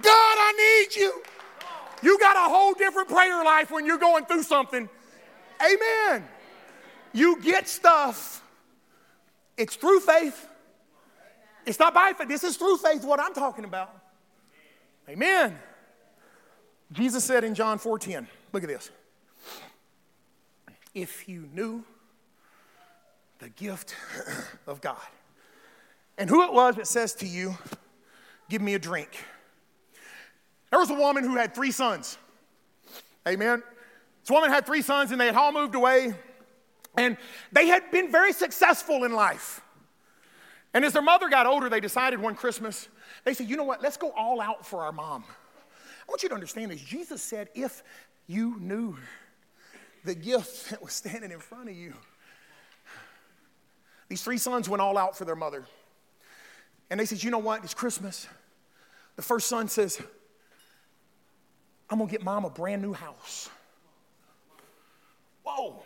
God, 0.00 0.36
I 0.38 0.86
need 0.86 0.96
you. 0.96 1.22
You 2.02 2.18
got 2.18 2.36
a 2.36 2.48
whole 2.48 2.72
different 2.72 3.08
prayer 3.08 3.44
life 3.44 3.70
when 3.70 3.84
you're 3.84 3.98
going 3.98 4.24
through 4.24 4.44
something. 4.44 4.88
Amen. 5.60 6.26
You 7.12 7.40
get 7.42 7.68
stuff. 7.68 8.42
It's 9.56 9.74
through 9.76 10.00
faith. 10.00 10.47
It's 11.68 11.78
not 11.78 11.94
by 11.94 12.12
faith. 12.16 12.28
This 12.28 12.44
is 12.44 12.56
through 12.56 12.78
faith, 12.78 13.04
what 13.04 13.20
I'm 13.20 13.34
talking 13.34 13.64
about. 13.64 13.94
Amen. 15.08 15.58
Jesus 16.92 17.24
said 17.24 17.44
in 17.44 17.54
John 17.54 17.78
4:10, 17.78 18.26
look 18.52 18.62
at 18.62 18.68
this. 18.68 18.90
If 20.94 21.28
you 21.28 21.48
knew 21.52 21.84
the 23.38 23.50
gift 23.50 23.94
of 24.66 24.80
God 24.80 24.96
and 26.16 26.28
who 26.28 26.42
it 26.42 26.52
was 26.52 26.76
that 26.76 26.86
says 26.86 27.14
to 27.16 27.26
you, 27.26 27.56
Give 28.48 28.62
me 28.62 28.74
a 28.74 28.78
drink. 28.78 29.10
There 30.70 30.80
was 30.80 30.90
a 30.90 30.94
woman 30.94 31.24
who 31.24 31.36
had 31.36 31.54
three 31.54 31.70
sons. 31.70 32.16
Amen. 33.26 33.62
This 34.22 34.30
woman 34.30 34.50
had 34.50 34.64
three 34.64 34.82
sons 34.82 35.12
and 35.12 35.20
they 35.20 35.26
had 35.26 35.36
all 35.36 35.52
moved 35.52 35.74
away 35.74 36.14
and 36.96 37.16
they 37.52 37.66
had 37.66 37.90
been 37.90 38.10
very 38.10 38.32
successful 38.32 39.04
in 39.04 39.12
life. 39.12 39.60
And 40.78 40.84
as 40.84 40.92
their 40.92 41.02
mother 41.02 41.28
got 41.28 41.44
older, 41.44 41.68
they 41.68 41.80
decided 41.80 42.20
one 42.20 42.36
Christmas, 42.36 42.86
they 43.24 43.34
said, 43.34 43.50
you 43.50 43.56
know 43.56 43.64
what, 43.64 43.82
let's 43.82 43.96
go 43.96 44.12
all 44.12 44.40
out 44.40 44.64
for 44.64 44.84
our 44.84 44.92
mom. 44.92 45.24
I 45.26 46.04
want 46.08 46.22
you 46.22 46.28
to 46.28 46.36
understand 46.36 46.70
this. 46.70 46.80
Jesus 46.80 47.20
said, 47.20 47.48
if 47.52 47.82
you 48.28 48.60
knew 48.60 48.96
the 50.04 50.14
gift 50.14 50.70
that 50.70 50.80
was 50.80 50.92
standing 50.92 51.32
in 51.32 51.40
front 51.40 51.68
of 51.68 51.74
you. 51.74 51.94
These 54.08 54.22
three 54.22 54.38
sons 54.38 54.68
went 54.68 54.80
all 54.80 54.96
out 54.96 55.18
for 55.18 55.24
their 55.24 55.34
mother. 55.34 55.64
And 56.90 57.00
they 57.00 57.06
said, 57.06 57.24
you 57.24 57.32
know 57.32 57.38
what, 57.38 57.64
it's 57.64 57.74
Christmas. 57.74 58.28
The 59.16 59.22
first 59.22 59.48
son 59.48 59.66
says, 59.66 60.00
I'm 61.90 61.98
gonna 61.98 62.08
get 62.08 62.22
mom 62.22 62.44
a 62.44 62.50
brand 62.50 62.82
new 62.82 62.92
house. 62.92 63.50
Whoa. 65.42 65.82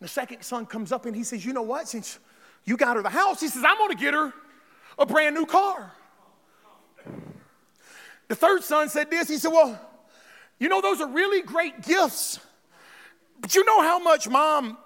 The 0.00 0.06
second 0.06 0.42
son 0.42 0.66
comes 0.66 0.92
up 0.92 1.04
and 1.04 1.16
he 1.16 1.24
says, 1.24 1.44
You 1.44 1.52
know 1.52 1.62
what? 1.62 1.88
Since 1.88 2.20
you 2.66 2.76
got 2.76 2.96
her 2.96 3.02
the 3.02 3.08
house, 3.08 3.40
he 3.40 3.48
says, 3.48 3.64
I'm 3.66 3.78
going 3.78 3.90
to 3.90 3.96
get 3.96 4.12
her 4.12 4.34
a 4.98 5.06
brand 5.06 5.34
new 5.34 5.46
car. 5.46 5.92
The 8.28 8.34
third 8.34 8.64
son 8.64 8.88
said 8.88 9.08
this. 9.08 9.28
He 9.28 9.38
said, 9.38 9.52
Well, 9.52 9.80
you 10.58 10.68
know, 10.68 10.80
those 10.80 11.00
are 11.00 11.08
really 11.08 11.42
great 11.42 11.82
gifts. 11.82 12.40
But 13.40 13.54
you 13.54 13.64
know 13.64 13.82
how 13.82 13.98
much 13.98 14.28
mom 14.28 14.76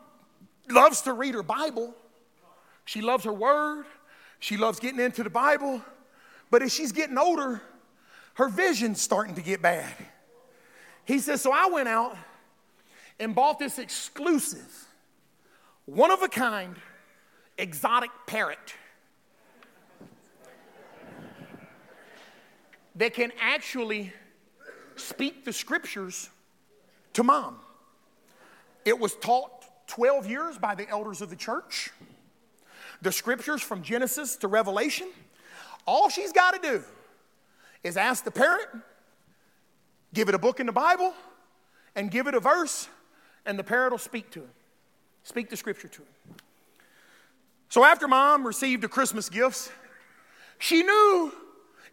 loves 0.68 1.02
to 1.02 1.12
read 1.12 1.34
her 1.34 1.42
Bible? 1.42 1.94
She 2.84 3.00
loves 3.00 3.24
her 3.24 3.32
word. 3.32 3.86
She 4.40 4.56
loves 4.56 4.78
getting 4.78 5.00
into 5.00 5.22
the 5.22 5.30
Bible. 5.30 5.82
But 6.50 6.62
as 6.62 6.74
she's 6.74 6.92
getting 6.92 7.16
older, 7.16 7.62
her 8.34 8.48
vision's 8.48 9.00
starting 9.00 9.34
to 9.36 9.42
get 9.42 9.62
bad. 9.62 9.94
He 11.04 11.18
says, 11.18 11.40
So 11.40 11.52
I 11.52 11.66
went 11.66 11.88
out 11.88 12.16
and 13.18 13.34
bought 13.34 13.58
this 13.58 13.78
exclusive 13.78 14.86
one 15.86 16.10
of 16.10 16.22
a 16.22 16.28
kind, 16.28 16.76
exotic 17.60 18.10
parrot 18.26 18.74
that 22.96 23.14
can 23.14 23.32
actually 23.40 24.12
speak 24.96 25.44
the 25.44 25.52
scriptures 25.52 26.30
to 27.12 27.22
mom. 27.22 27.56
It 28.84 28.98
was 28.98 29.14
taught 29.16 29.64
12 29.88 30.28
years 30.28 30.58
by 30.58 30.74
the 30.74 30.88
elders 30.88 31.20
of 31.20 31.30
the 31.30 31.36
church. 31.36 31.90
The 33.02 33.12
scriptures 33.12 33.62
from 33.62 33.82
Genesis 33.82 34.36
to 34.36 34.48
Revelation. 34.48 35.08
All 35.86 36.08
she's 36.08 36.32
got 36.32 36.60
to 36.62 36.68
do 36.68 36.82
is 37.82 37.96
ask 37.96 38.24
the 38.24 38.30
parent, 38.30 38.68
give 40.12 40.28
it 40.28 40.34
a 40.34 40.38
book 40.38 40.60
in 40.60 40.66
the 40.66 40.72
Bible, 40.72 41.14
and 41.96 42.10
give 42.10 42.26
it 42.26 42.34
a 42.34 42.40
verse, 42.40 42.88
and 43.46 43.58
the 43.58 43.64
parent 43.64 43.92
will 43.92 43.98
speak 43.98 44.30
to 44.32 44.40
him. 44.40 44.50
Speak 45.22 45.50
the 45.50 45.56
scripture 45.56 45.88
to 45.88 46.02
him. 46.02 46.36
So 47.70 47.84
after 47.84 48.08
mom 48.08 48.46
received 48.46 48.82
the 48.82 48.88
Christmas 48.88 49.28
gifts, 49.28 49.70
she 50.58 50.82
knew 50.82 51.32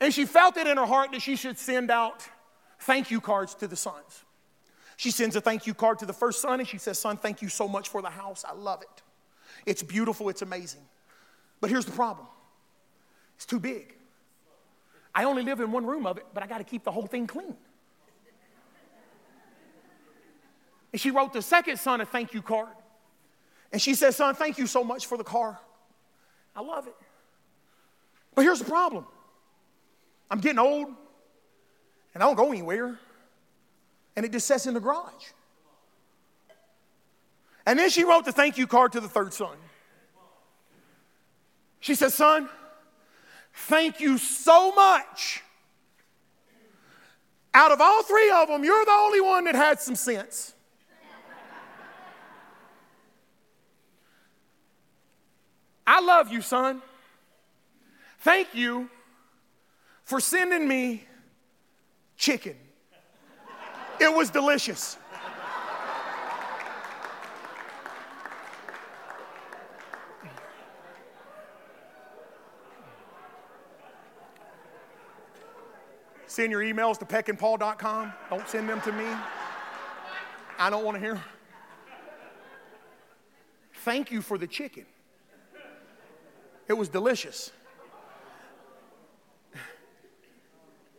and 0.01 0.13
she 0.13 0.25
felt 0.25 0.57
it 0.57 0.67
in 0.67 0.75
her 0.75 0.85
heart 0.85 1.11
that 1.11 1.21
she 1.21 1.35
should 1.35 1.57
send 1.57 1.89
out 1.89 2.27
thank 2.79 3.09
you 3.11 3.21
cards 3.21 3.53
to 3.55 3.67
the 3.67 3.75
sons. 3.75 4.25
She 4.97 5.11
sends 5.11 5.35
a 5.35 5.41
thank 5.41 5.67
you 5.67 5.75
card 5.75 5.99
to 5.99 6.07
the 6.07 6.13
first 6.13 6.41
son 6.41 6.59
and 6.59 6.67
she 6.67 6.79
says, 6.79 6.97
Son, 6.97 7.15
thank 7.15 7.43
you 7.43 7.49
so 7.49 7.67
much 7.67 7.89
for 7.89 8.01
the 8.01 8.09
house. 8.09 8.43
I 8.47 8.53
love 8.53 8.81
it. 8.81 9.03
It's 9.67 9.83
beautiful, 9.83 10.29
it's 10.29 10.41
amazing. 10.41 10.81
But 11.61 11.69
here's 11.69 11.85
the 11.85 11.91
problem 11.91 12.27
it's 13.35 13.45
too 13.45 13.59
big. 13.59 13.93
I 15.13 15.25
only 15.25 15.43
live 15.43 15.59
in 15.59 15.71
one 15.71 15.85
room 15.85 16.07
of 16.07 16.17
it, 16.17 16.25
but 16.33 16.41
I 16.43 16.47
got 16.47 16.57
to 16.57 16.63
keep 16.63 16.83
the 16.83 16.91
whole 16.91 17.05
thing 17.05 17.27
clean. 17.27 17.55
And 20.91 20.99
she 20.99 21.11
wrote 21.11 21.33
the 21.33 21.43
second 21.43 21.77
son 21.77 22.01
a 22.01 22.05
thank 22.05 22.33
you 22.33 22.41
card. 22.41 22.69
And 23.71 23.79
she 23.79 23.93
said, 23.93 24.15
Son, 24.15 24.33
thank 24.33 24.57
you 24.57 24.65
so 24.65 24.83
much 24.83 25.05
for 25.05 25.17
the 25.17 25.23
car. 25.23 25.59
I 26.57 26.61
love 26.61 26.87
it. 26.87 26.95
But 28.33 28.41
here's 28.41 28.59
the 28.59 28.65
problem 28.65 29.05
I'm 30.29 30.39
getting 30.39 30.59
old 30.59 30.87
and 32.13 32.23
I 32.23 32.25
don't 32.25 32.35
go 32.35 32.51
anywhere. 32.51 32.99
And 34.15 34.25
it 34.25 34.31
just 34.31 34.47
sits 34.47 34.65
in 34.65 34.73
the 34.73 34.79
garage. 34.79 35.27
And 37.67 37.77
then 37.77 37.91
she 37.91 38.03
wrote 38.03 38.25
the 38.25 38.31
thank 38.31 38.57
you 38.57 38.65
card 38.65 38.93
to 38.93 38.99
the 38.99 39.07
third 39.07 39.33
son. 39.33 39.55
She 41.79 41.93
said, 41.93 42.11
Son, 42.11 42.49
thank 43.53 43.99
you 43.99 44.17
so 44.17 44.71
much. 44.71 45.43
Out 47.53 47.71
of 47.71 47.79
all 47.79 48.01
three 48.01 48.31
of 48.31 48.47
them, 48.47 48.63
you're 48.63 48.83
the 48.83 48.91
only 48.91 49.21
one 49.21 49.43
that 49.43 49.53
had 49.53 49.79
some 49.79 49.95
sense. 49.95 50.55
I 55.97 55.99
love 55.99 56.31
you, 56.31 56.43
son. 56.43 56.83
Thank 58.19 58.53
you 58.53 58.87
for 60.03 60.19
sending 60.19 60.67
me 60.67 61.03
chicken. 62.15 62.55
It 63.99 64.15
was 64.15 64.29
delicious. 64.29 64.95
Send 76.27 76.51
your 76.51 76.61
emails 76.61 76.99
to 76.99 77.05
peckandpaul.com. 77.05 78.13
Don't 78.29 78.47
send 78.47 78.69
them 78.69 78.81
to 78.81 78.91
me. 78.91 79.07
I 80.59 80.69
don't 80.69 80.85
want 80.85 80.93
to 80.93 81.01
hear. 81.01 81.19
Thank 83.83 84.11
you 84.11 84.21
for 84.21 84.37
the 84.37 84.45
chicken. 84.45 84.85
It 86.67 86.77
was 86.77 86.89
delicious. 86.89 87.51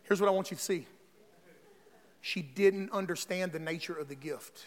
Here's 0.05 0.21
what 0.21 0.29
I 0.29 0.31
want 0.31 0.51
you 0.51 0.57
to 0.57 0.63
see 0.63 0.87
she 2.21 2.43
didn't 2.43 2.91
understand 2.93 3.53
the 3.53 3.59
nature 3.59 3.95
of 3.95 4.09
the 4.09 4.15
gift. 4.15 4.67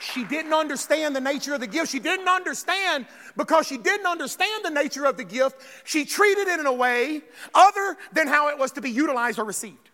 She 0.00 0.24
didn't 0.24 0.52
understand 0.52 1.16
the 1.16 1.20
nature 1.20 1.54
of 1.54 1.60
the 1.60 1.66
gift. 1.66 1.90
She 1.90 2.00
didn't 2.00 2.28
understand 2.28 3.06
because 3.36 3.66
she 3.66 3.78
didn't 3.78 4.06
understand 4.06 4.64
the 4.64 4.70
nature 4.70 5.06
of 5.06 5.16
the 5.16 5.24
gift. 5.24 5.56
She 5.84 6.04
treated 6.04 6.48
it 6.48 6.60
in 6.60 6.66
a 6.66 6.72
way 6.72 7.22
other 7.54 7.96
than 8.12 8.26
how 8.26 8.48
it 8.48 8.58
was 8.58 8.72
to 8.72 8.80
be 8.80 8.90
utilized 8.90 9.38
or 9.38 9.44
received. 9.44 9.90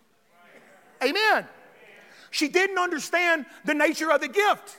Amen. 1.01 1.47
She 2.31 2.49
didn't 2.49 2.77
understand 2.77 3.45
the 3.65 3.73
nature 3.73 4.11
of 4.11 4.19
the 4.19 4.27
gift. 4.27 4.77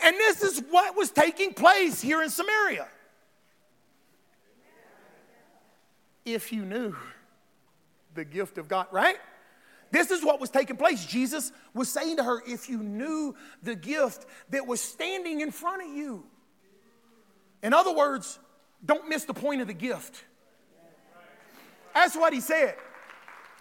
And 0.00 0.16
this 0.16 0.42
is 0.42 0.62
what 0.70 0.96
was 0.96 1.10
taking 1.10 1.52
place 1.52 2.00
here 2.00 2.22
in 2.22 2.30
Samaria. 2.30 2.86
If 6.24 6.52
you 6.52 6.64
knew 6.64 6.94
the 8.14 8.24
gift 8.24 8.58
of 8.58 8.68
God, 8.68 8.86
right? 8.92 9.16
This 9.90 10.10
is 10.10 10.24
what 10.24 10.40
was 10.40 10.50
taking 10.50 10.76
place. 10.76 11.04
Jesus 11.04 11.52
was 11.72 11.90
saying 11.90 12.18
to 12.18 12.24
her, 12.24 12.42
if 12.46 12.68
you 12.68 12.78
knew 12.78 13.34
the 13.62 13.74
gift 13.74 14.26
that 14.50 14.66
was 14.66 14.80
standing 14.80 15.40
in 15.40 15.50
front 15.50 15.82
of 15.82 15.96
you. 15.96 16.24
In 17.62 17.72
other 17.72 17.92
words, 17.92 18.38
don't 18.84 19.08
miss 19.08 19.24
the 19.24 19.34
point 19.34 19.60
of 19.60 19.66
the 19.66 19.74
gift. 19.74 20.24
That's 21.94 22.14
what 22.14 22.32
he 22.32 22.40
said. 22.40 22.76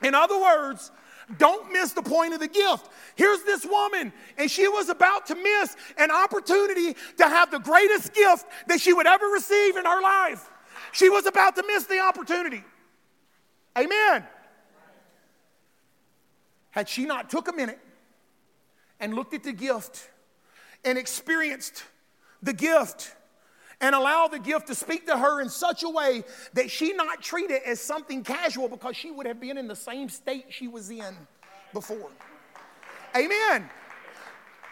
In 0.03 0.13
other 0.13 0.39
words, 0.39 0.91
don't 1.37 1.73
miss 1.73 1.91
the 1.91 2.01
point 2.01 2.33
of 2.33 2.39
the 2.39 2.47
gift. 2.47 2.89
Here's 3.15 3.43
this 3.43 3.65
woman, 3.65 4.13
and 4.37 4.49
she 4.49 4.67
was 4.67 4.87
about 4.87 5.25
to 5.27 5.35
miss 5.35 5.75
an 5.97 6.09
opportunity 6.09 6.95
to 7.17 7.23
have 7.25 7.51
the 7.51 7.59
greatest 7.59 8.13
gift 8.13 8.45
that 8.67 8.79
she 8.79 8.93
would 8.93 9.07
ever 9.07 9.25
receive 9.27 9.75
in 9.75 9.83
her 9.83 10.01
life. 10.01 10.49
She 10.93 11.09
was 11.09 11.25
about 11.25 11.55
to 11.57 11.63
miss 11.67 11.85
the 11.85 11.99
opportunity. 11.99 12.63
Amen. 13.77 14.25
Had 16.71 16.87
she 16.87 17.05
not 17.05 17.29
took 17.29 17.49
a 17.49 17.53
minute 17.53 17.79
and 18.99 19.13
looked 19.13 19.33
at 19.33 19.43
the 19.43 19.51
gift 19.51 20.09
and 20.85 20.97
experienced 20.97 21.83
the 22.41 22.53
gift 22.53 23.15
and 23.79 23.93
allow 23.93 24.27
the 24.27 24.39
gift 24.39 24.67
to 24.67 24.75
speak 24.75 25.05
to 25.05 25.17
her 25.17 25.41
in 25.41 25.49
such 25.49 25.83
a 25.83 25.89
way 25.89 26.23
that 26.53 26.71
she 26.71 26.93
not 26.93 27.21
treat 27.21 27.51
it 27.51 27.61
as 27.63 27.79
something 27.79 28.23
casual 28.23 28.67
because 28.67 28.95
she 28.95 29.11
would 29.11 29.27
have 29.27 29.39
been 29.39 29.57
in 29.57 29.67
the 29.67 29.75
same 29.75 30.09
state 30.09 30.45
she 30.49 30.67
was 30.67 30.89
in 30.89 31.15
before. 31.73 32.09
Amen. 33.15 33.69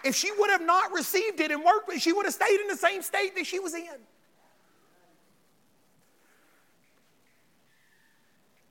If 0.03 0.15
she 0.15 0.31
would 0.37 0.49
have 0.49 0.61
not 0.61 0.91
received 0.91 1.39
it 1.39 1.51
and 1.51 1.63
worked 1.63 1.87
with 1.87 1.97
it, 1.97 2.01
she 2.01 2.13
would 2.13 2.25
have 2.25 2.33
stayed 2.33 2.59
in 2.61 2.67
the 2.67 2.75
same 2.75 3.01
state 3.01 3.35
that 3.35 3.45
she 3.45 3.59
was 3.59 3.73
in. 3.73 3.97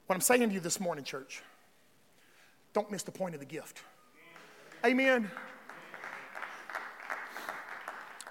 What 0.06 0.16
I'm 0.16 0.20
saying 0.20 0.48
to 0.48 0.54
you 0.54 0.60
this 0.60 0.80
morning, 0.80 1.04
church, 1.04 1.42
don't 2.72 2.90
miss 2.90 3.02
the 3.02 3.12
point 3.12 3.34
of 3.34 3.40
the 3.40 3.46
gift. 3.46 3.82
Amen. 4.84 5.30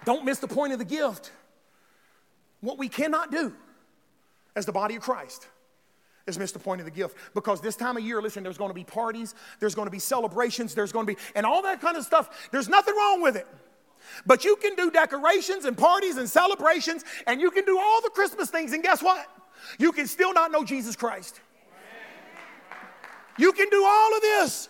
Don't 0.05 0.23
miss 0.25 0.39
the 0.39 0.47
point 0.47 0.73
of 0.73 0.79
the 0.79 0.85
gift. 0.85 1.31
What 2.63 2.77
we 2.77 2.87
cannot 2.87 3.29
do 3.29 3.53
as 4.55 4.65
the 4.65 4.71
body 4.71 4.95
of 4.95 5.01
Christ 5.01 5.49
is 6.25 6.39
miss 6.39 6.53
the 6.53 6.59
point 6.59 6.79
of 6.79 6.85
the 6.85 6.91
gift. 6.91 7.17
Because 7.33 7.59
this 7.59 7.75
time 7.75 7.97
of 7.97 8.03
year, 8.03 8.21
listen, 8.21 8.41
there's 8.41 8.57
going 8.57 8.69
to 8.69 8.73
be 8.73 8.85
parties, 8.85 9.35
there's 9.59 9.75
going 9.75 9.87
to 9.87 9.91
be 9.91 9.99
celebrations, 9.99 10.73
there's 10.73 10.93
going 10.93 11.05
to 11.05 11.13
be, 11.13 11.19
and 11.35 11.45
all 11.45 11.61
that 11.63 11.81
kind 11.81 11.97
of 11.97 12.05
stuff. 12.05 12.47
There's 12.51 12.69
nothing 12.69 12.95
wrong 12.95 13.21
with 13.21 13.35
it. 13.35 13.45
But 14.25 14.45
you 14.45 14.55
can 14.55 14.75
do 14.75 14.89
decorations 14.89 15.65
and 15.65 15.77
parties 15.77 16.15
and 16.15 16.29
celebrations, 16.29 17.03
and 17.27 17.41
you 17.41 17.51
can 17.51 17.65
do 17.65 17.77
all 17.77 18.01
the 18.01 18.09
Christmas 18.11 18.49
things, 18.49 18.71
and 18.71 18.81
guess 18.81 19.03
what? 19.03 19.27
You 19.77 19.91
can 19.91 20.07
still 20.07 20.33
not 20.33 20.49
know 20.49 20.63
Jesus 20.63 20.95
Christ. 20.95 21.41
You 23.37 23.51
can 23.51 23.67
do 23.69 23.83
all 23.85 24.15
of 24.15 24.21
this, 24.21 24.69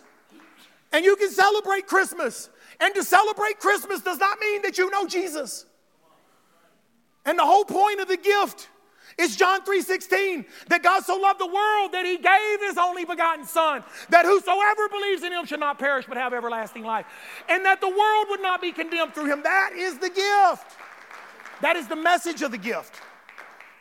and 0.92 1.04
you 1.04 1.14
can 1.14 1.30
celebrate 1.30 1.86
Christmas. 1.86 2.50
And 2.80 2.92
to 2.96 3.04
celebrate 3.04 3.60
Christmas 3.60 4.00
does 4.00 4.18
not 4.18 4.40
mean 4.40 4.62
that 4.62 4.78
you 4.78 4.90
know 4.90 5.06
Jesus. 5.06 5.66
And 7.24 7.38
the 7.38 7.44
whole 7.44 7.64
point 7.64 8.00
of 8.00 8.08
the 8.08 8.16
gift 8.16 8.68
is 9.16 9.36
John 9.36 9.62
3:16 9.62 10.44
that 10.68 10.82
God 10.82 11.04
so 11.04 11.16
loved 11.16 11.40
the 11.40 11.46
world 11.46 11.92
that 11.92 12.04
he 12.04 12.16
gave 12.16 12.60
his 12.60 12.76
only 12.76 13.04
begotten 13.04 13.44
son 13.44 13.84
that 14.10 14.24
whosoever 14.24 14.88
believes 14.88 15.22
in 15.22 15.32
him 15.32 15.46
should 15.46 15.60
not 15.60 15.78
perish 15.78 16.04
but 16.06 16.16
have 16.16 16.32
everlasting 16.34 16.82
life 16.82 17.06
and 17.48 17.64
that 17.64 17.80
the 17.80 17.88
world 17.88 18.26
would 18.30 18.42
not 18.42 18.60
be 18.60 18.72
condemned 18.72 19.14
through 19.14 19.26
him. 19.26 19.42
That 19.42 19.72
is 19.74 19.98
the 19.98 20.10
gift. 20.10 20.76
That 21.60 21.76
is 21.76 21.86
the 21.86 21.96
message 21.96 22.42
of 22.42 22.50
the 22.50 22.58
gift. 22.58 23.00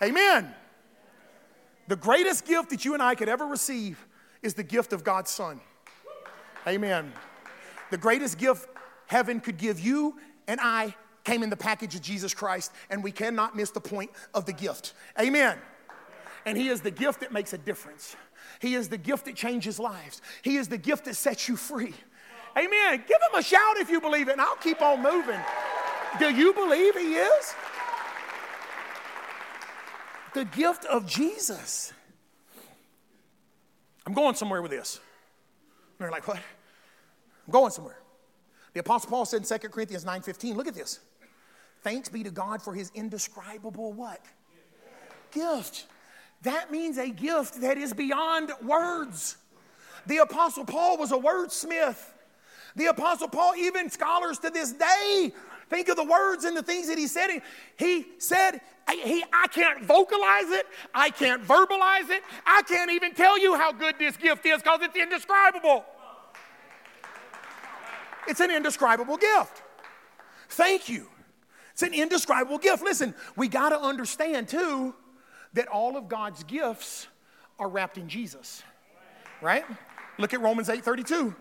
Amen. 0.01 0.53
The 1.87 1.95
greatest 1.95 2.45
gift 2.45 2.69
that 2.69 2.85
you 2.85 2.93
and 2.93 3.03
I 3.03 3.15
could 3.15 3.29
ever 3.29 3.45
receive 3.45 4.05
is 4.41 4.53
the 4.53 4.63
gift 4.63 4.93
of 4.93 5.03
God's 5.03 5.31
son. 5.31 5.59
Amen. 6.67 7.11
The 7.89 7.97
greatest 7.97 8.37
gift 8.37 8.69
heaven 9.07 9.39
could 9.39 9.57
give 9.57 9.79
you 9.79 10.17
and 10.47 10.59
I 10.61 10.95
came 11.23 11.43
in 11.43 11.49
the 11.49 11.57
package 11.57 11.95
of 11.95 12.01
Jesus 12.01 12.33
Christ, 12.33 12.71
and 12.89 13.03
we 13.03 13.11
cannot 13.11 13.55
miss 13.55 13.71
the 13.71 13.81
point 13.81 14.11
of 14.33 14.45
the 14.45 14.53
gift. 14.53 14.93
Amen. 15.19 15.57
And 16.45 16.57
He 16.57 16.67
is 16.67 16.81
the 16.81 16.91
gift 16.91 17.21
that 17.21 17.31
makes 17.31 17.53
a 17.53 17.57
difference. 17.57 18.15
He 18.59 18.75
is 18.75 18.89
the 18.89 18.97
gift 18.97 19.25
that 19.25 19.35
changes 19.35 19.79
lives. 19.79 20.21
He 20.41 20.57
is 20.57 20.67
the 20.67 20.77
gift 20.77 21.05
that 21.05 21.15
sets 21.15 21.47
you 21.47 21.55
free. 21.55 21.93
Amen. 22.57 23.03
Give 23.07 23.17
Him 23.31 23.39
a 23.39 23.43
shout 23.43 23.77
if 23.77 23.89
you 23.89 24.01
believe 24.01 24.27
it, 24.27 24.33
and 24.33 24.41
I'll 24.41 24.55
keep 24.57 24.81
on 24.81 25.01
moving. 25.01 25.39
Do 26.19 26.29
you 26.29 26.53
believe 26.53 26.95
He 26.95 27.15
is? 27.15 27.55
The 30.33 30.45
gift 30.45 30.85
of 30.85 31.05
Jesus. 31.05 31.93
I'm 34.05 34.13
going 34.13 34.35
somewhere 34.35 34.61
with 34.61 34.71
this. 34.71 34.97
And 34.97 35.99
they're 35.99 36.11
like, 36.11 36.27
what? 36.27 36.37
I'm 36.37 37.51
going 37.51 37.71
somewhere. 37.71 37.97
The 38.73 38.79
Apostle 38.79 39.09
Paul 39.09 39.25
said 39.25 39.49
in 39.49 39.59
2 39.59 39.69
Corinthians 39.69 40.03
9:15, 40.03 40.55
look 40.55 40.67
at 40.67 40.73
this. 40.73 40.99
Thanks 41.83 42.07
be 42.07 42.23
to 42.23 42.31
God 42.31 42.61
for 42.61 42.73
his 42.73 42.91
indescribable 42.95 43.91
what? 43.91 44.21
Gift. 45.31 45.85
That 46.43 46.71
means 46.71 46.97
a 46.97 47.09
gift 47.09 47.61
that 47.61 47.77
is 47.77 47.93
beyond 47.93 48.51
words. 48.63 49.37
The 50.07 50.17
Apostle 50.17 50.65
Paul 50.65 50.97
was 50.97 51.11
a 51.11 51.17
wordsmith. 51.17 51.97
The 52.75 52.87
Apostle 52.87 53.27
Paul, 53.27 53.53
even 53.55 53.89
scholars 53.89 54.39
to 54.39 54.49
this 54.49 54.71
day, 54.71 55.31
think 55.69 55.89
of 55.89 55.95
the 55.95 56.03
words 56.03 56.45
and 56.45 56.55
the 56.55 56.63
things 56.63 56.87
that 56.87 56.97
he 56.97 57.07
said. 57.07 57.41
He 57.77 58.05
said, 58.17 58.61
he, 58.89 59.23
I 59.31 59.47
can't 59.47 59.85
vocalize 59.85 60.49
it, 60.49 60.65
I 60.93 61.09
can't 61.09 61.43
verbalize 61.43 62.09
it, 62.09 62.23
I 62.45 62.61
can't 62.63 62.91
even 62.91 63.13
tell 63.13 63.39
you 63.39 63.55
how 63.55 63.71
good 63.71 63.95
this 63.99 64.17
gift 64.17 64.45
is 64.45 64.61
because 64.61 64.79
it's 64.81 64.95
indescribable. 64.95 65.85
It's 68.27 68.39
an 68.39 68.51
indescribable 68.51 69.17
gift. 69.17 69.61
Thank 70.49 70.89
you. 70.89 71.07
It's 71.73 71.81
an 71.81 71.93
indescribable 71.93 72.59
gift. 72.59 72.83
Listen, 72.83 73.13
we 73.35 73.47
got 73.47 73.69
to 73.69 73.79
understand 73.79 74.47
too 74.47 74.95
that 75.53 75.67
all 75.67 75.97
of 75.97 76.07
God's 76.07 76.43
gifts 76.43 77.07
are 77.59 77.67
wrapped 77.67 77.97
in 77.97 78.07
Jesus. 78.07 78.63
Right? 79.41 79.65
Look 80.17 80.33
at 80.33 80.41
Romans 80.41 80.69
8:32. 80.69 81.35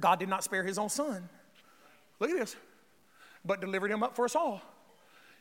God 0.00 0.20
did 0.20 0.28
not 0.28 0.44
spare 0.44 0.62
his 0.62 0.78
own 0.78 0.88
son. 0.88 1.28
Look 2.20 2.30
at 2.30 2.36
this. 2.36 2.56
But 3.44 3.60
delivered 3.60 3.90
him 3.90 4.02
up 4.02 4.14
for 4.14 4.24
us 4.24 4.36
all. 4.36 4.62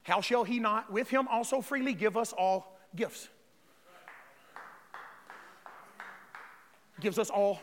How 0.03 0.21
shall 0.21 0.43
he 0.43 0.59
not 0.59 0.91
with 0.91 1.09
him 1.09 1.27
also 1.27 1.61
freely 1.61 1.93
give 1.93 2.17
us 2.17 2.33
all 2.33 2.79
gifts? 2.95 3.29
Gives 6.99 7.19
us 7.19 7.29
all 7.29 7.59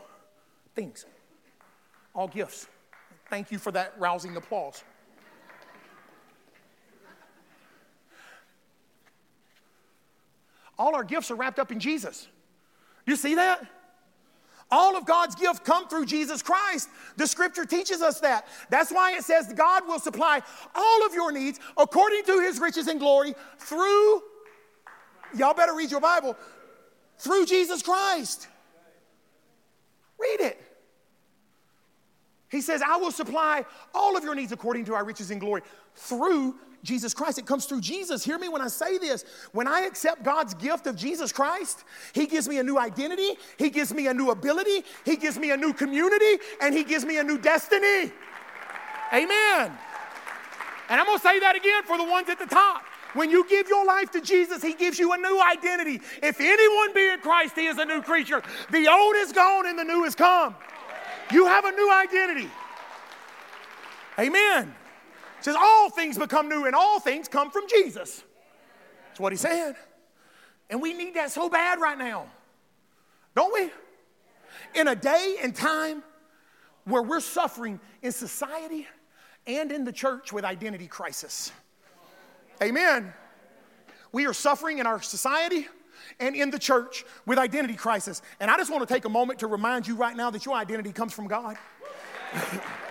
things. 0.74 1.06
All 2.14 2.28
gifts. 2.28 2.68
Thank 3.28 3.50
you 3.50 3.58
for 3.58 3.72
that 3.72 3.94
rousing 3.98 4.36
applause. 4.36 4.84
All 10.78 10.94
our 10.94 11.04
gifts 11.04 11.30
are 11.30 11.36
wrapped 11.36 11.58
up 11.58 11.70
in 11.72 11.80
Jesus. 11.80 12.28
You 13.06 13.16
see 13.16 13.34
that? 13.34 13.66
All 14.70 14.96
of 14.96 15.04
God's 15.06 15.34
gifts 15.34 15.60
come 15.60 15.88
through 15.88 16.06
Jesus 16.06 16.42
Christ. 16.42 16.88
The 17.16 17.26
scripture 17.26 17.64
teaches 17.64 18.00
us 18.00 18.20
that. 18.20 18.46
That's 18.70 18.90
why 18.90 19.14
it 19.16 19.22
says 19.22 19.52
God 19.56 19.86
will 19.86 19.98
supply 19.98 20.40
all 20.74 21.06
of 21.06 21.14
your 21.14 21.30
needs 21.30 21.60
according 21.76 22.24
to 22.24 22.40
his 22.40 22.58
riches 22.58 22.88
and 22.88 22.98
glory 22.98 23.34
through, 23.58 24.22
y'all 25.36 25.54
better 25.54 25.74
read 25.74 25.90
your 25.90 26.00
Bible, 26.00 26.36
through 27.18 27.46
Jesus 27.46 27.82
Christ. 27.82 28.48
Read 30.18 30.40
it. 30.40 30.60
He 32.48 32.60
says, 32.60 32.82
I 32.82 32.96
will 32.96 33.10
supply 33.10 33.64
all 33.94 34.16
of 34.16 34.24
your 34.24 34.34
needs 34.34 34.52
according 34.52 34.84
to 34.86 34.94
our 34.94 35.04
riches 35.04 35.30
and 35.30 35.40
glory 35.40 35.62
through 35.94 36.54
Jesus 36.84 37.14
Christ. 37.14 37.38
It 37.38 37.46
comes 37.46 37.64
through 37.64 37.80
Jesus. 37.80 38.22
Hear 38.22 38.38
me 38.38 38.48
when 38.48 38.62
I 38.62 38.68
say 38.68 38.98
this. 38.98 39.24
When 39.52 39.66
I 39.66 39.80
accept 39.80 40.22
God's 40.22 40.54
gift 40.54 40.86
of 40.86 40.94
Jesus 40.94 41.32
Christ, 41.32 41.84
He 42.12 42.26
gives 42.26 42.46
me 42.46 42.58
a 42.58 42.62
new 42.62 42.78
identity, 42.78 43.30
He 43.58 43.70
gives 43.70 43.92
me 43.92 44.06
a 44.06 44.14
new 44.14 44.30
ability, 44.30 44.84
He 45.04 45.16
gives 45.16 45.38
me 45.38 45.50
a 45.50 45.56
new 45.56 45.72
community, 45.72 46.38
and 46.60 46.74
He 46.74 46.84
gives 46.84 47.04
me 47.04 47.18
a 47.18 47.24
new 47.24 47.38
destiny. 47.38 48.12
Amen. 49.12 49.72
And 50.88 51.00
I'm 51.00 51.06
going 51.06 51.18
to 51.18 51.22
say 51.22 51.40
that 51.40 51.56
again 51.56 51.82
for 51.84 51.96
the 51.96 52.04
ones 52.04 52.28
at 52.28 52.38
the 52.38 52.46
top. 52.46 52.82
When 53.14 53.30
you 53.30 53.48
give 53.48 53.68
your 53.68 53.86
life 53.86 54.10
to 54.12 54.20
Jesus, 54.20 54.62
He 54.62 54.74
gives 54.74 54.98
you 54.98 55.12
a 55.12 55.16
new 55.16 55.42
identity. 55.42 56.00
If 56.22 56.40
anyone 56.40 56.94
be 56.94 57.08
in 57.08 57.20
Christ, 57.20 57.54
He 57.56 57.66
is 57.66 57.78
a 57.78 57.84
new 57.84 58.02
creature. 58.02 58.42
The 58.70 58.88
old 58.88 59.16
is 59.16 59.32
gone 59.32 59.66
and 59.66 59.78
the 59.78 59.84
new 59.84 60.04
has 60.04 60.14
come. 60.14 60.54
You 61.32 61.46
have 61.46 61.64
a 61.64 61.72
new 61.72 61.92
identity. 61.92 62.50
Amen 64.18 64.74
says, 65.44 65.56
All 65.58 65.90
things 65.90 66.18
become 66.18 66.48
new, 66.48 66.66
and 66.66 66.74
all 66.74 66.98
things 66.98 67.28
come 67.28 67.50
from 67.50 67.68
Jesus. 67.68 68.24
That's 69.08 69.20
what 69.20 69.32
he 69.32 69.36
said. 69.36 69.76
And 70.70 70.80
we 70.80 70.94
need 70.94 71.14
that 71.14 71.30
so 71.30 71.48
bad 71.48 71.80
right 71.80 71.98
now, 71.98 72.26
don't 73.36 73.52
we? 73.52 73.70
In 74.80 74.88
a 74.88 74.96
day 74.96 75.36
and 75.42 75.54
time 75.54 76.02
where 76.84 77.02
we're 77.02 77.20
suffering 77.20 77.78
in 78.02 78.12
society 78.12 78.86
and 79.46 79.70
in 79.70 79.84
the 79.84 79.92
church 79.92 80.32
with 80.32 80.44
identity 80.44 80.86
crisis. 80.86 81.52
Amen. 82.62 83.12
We 84.12 84.26
are 84.26 84.32
suffering 84.32 84.78
in 84.78 84.86
our 84.86 85.02
society 85.02 85.66
and 86.20 86.34
in 86.34 86.50
the 86.50 86.58
church 86.58 87.04
with 87.26 87.38
identity 87.38 87.74
crisis. 87.74 88.22
And 88.40 88.50
I 88.50 88.56
just 88.56 88.70
want 88.70 88.86
to 88.86 88.92
take 88.92 89.04
a 89.04 89.08
moment 89.08 89.40
to 89.40 89.46
remind 89.46 89.86
you 89.86 89.96
right 89.96 90.16
now 90.16 90.30
that 90.30 90.46
your 90.46 90.54
identity 90.54 90.92
comes 90.92 91.12
from 91.12 91.28
God. 91.28 91.56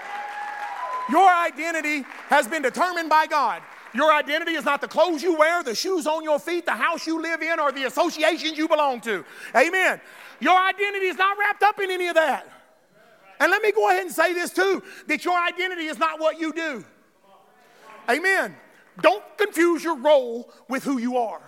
Your 1.09 1.29
identity 1.29 2.05
has 2.27 2.47
been 2.47 2.61
determined 2.61 3.09
by 3.09 3.27
God. 3.27 3.61
Your 3.93 4.11
identity 4.11 4.53
is 4.53 4.65
not 4.65 4.81
the 4.81 4.87
clothes 4.87 5.21
you 5.21 5.37
wear, 5.37 5.63
the 5.63 5.75
shoes 5.75 6.07
on 6.07 6.23
your 6.23 6.39
feet, 6.39 6.65
the 6.65 6.71
house 6.71 7.05
you 7.05 7.21
live 7.21 7.41
in, 7.41 7.59
or 7.59 7.71
the 7.71 7.83
associations 7.83 8.57
you 8.57 8.67
belong 8.67 9.01
to. 9.01 9.23
Amen. 9.55 10.01
Your 10.39 10.57
identity 10.57 11.05
is 11.05 11.17
not 11.17 11.37
wrapped 11.37 11.61
up 11.63 11.79
in 11.79 11.91
any 11.91 12.07
of 12.07 12.15
that. 12.15 12.47
And 13.39 13.51
let 13.51 13.61
me 13.61 13.71
go 13.71 13.89
ahead 13.89 14.03
and 14.03 14.11
say 14.11 14.33
this 14.33 14.51
too 14.51 14.81
that 15.07 15.25
your 15.25 15.39
identity 15.39 15.85
is 15.85 15.99
not 15.99 16.19
what 16.19 16.39
you 16.39 16.53
do. 16.53 16.83
Amen. 18.09 18.55
Don't 19.01 19.23
confuse 19.37 19.83
your 19.83 19.97
role 19.97 20.51
with 20.67 20.83
who 20.83 20.97
you 20.97 21.17
are. 21.17 21.41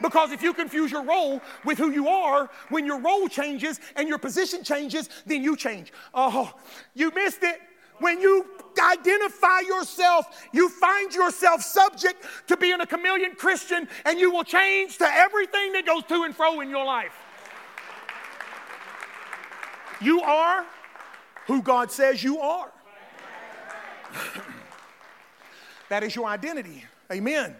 Because 0.00 0.30
if 0.30 0.42
you 0.42 0.54
confuse 0.54 0.92
your 0.92 1.02
role 1.02 1.40
with 1.64 1.78
who 1.78 1.90
you 1.90 2.08
are, 2.08 2.50
when 2.68 2.86
your 2.86 3.00
role 3.00 3.28
changes 3.28 3.80
and 3.96 4.08
your 4.08 4.18
position 4.18 4.62
changes, 4.62 5.08
then 5.26 5.42
you 5.42 5.56
change. 5.56 5.92
Oh, 6.14 6.54
you 6.94 7.10
missed 7.10 7.42
it. 7.42 7.60
When 8.00 8.20
you 8.20 8.46
identify 8.80 9.60
yourself, 9.60 10.26
you 10.52 10.68
find 10.68 11.12
yourself 11.14 11.62
subject 11.62 12.24
to 12.46 12.56
being 12.56 12.80
a 12.80 12.86
chameleon 12.86 13.34
Christian, 13.34 13.88
and 14.04 14.18
you 14.20 14.30
will 14.30 14.44
change 14.44 14.98
to 14.98 15.06
everything 15.06 15.72
that 15.72 15.84
goes 15.86 16.04
to 16.04 16.22
and 16.22 16.34
fro 16.34 16.60
in 16.60 16.70
your 16.70 16.84
life. 16.84 17.12
You 20.00 20.20
are 20.22 20.64
who 21.46 21.62
God 21.62 21.90
says 21.90 22.22
you 22.22 22.38
are. 22.38 22.70
that 25.88 26.02
is 26.04 26.14
your 26.14 26.26
identity. 26.26 26.84
Amen. 27.10 27.56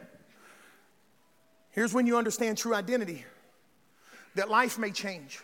Here's 1.70 1.92
when 1.92 2.06
you 2.06 2.16
understand 2.16 2.58
true 2.58 2.74
identity 2.74 3.24
that 4.34 4.48
life 4.48 4.78
may 4.78 4.90
change. 4.90 5.40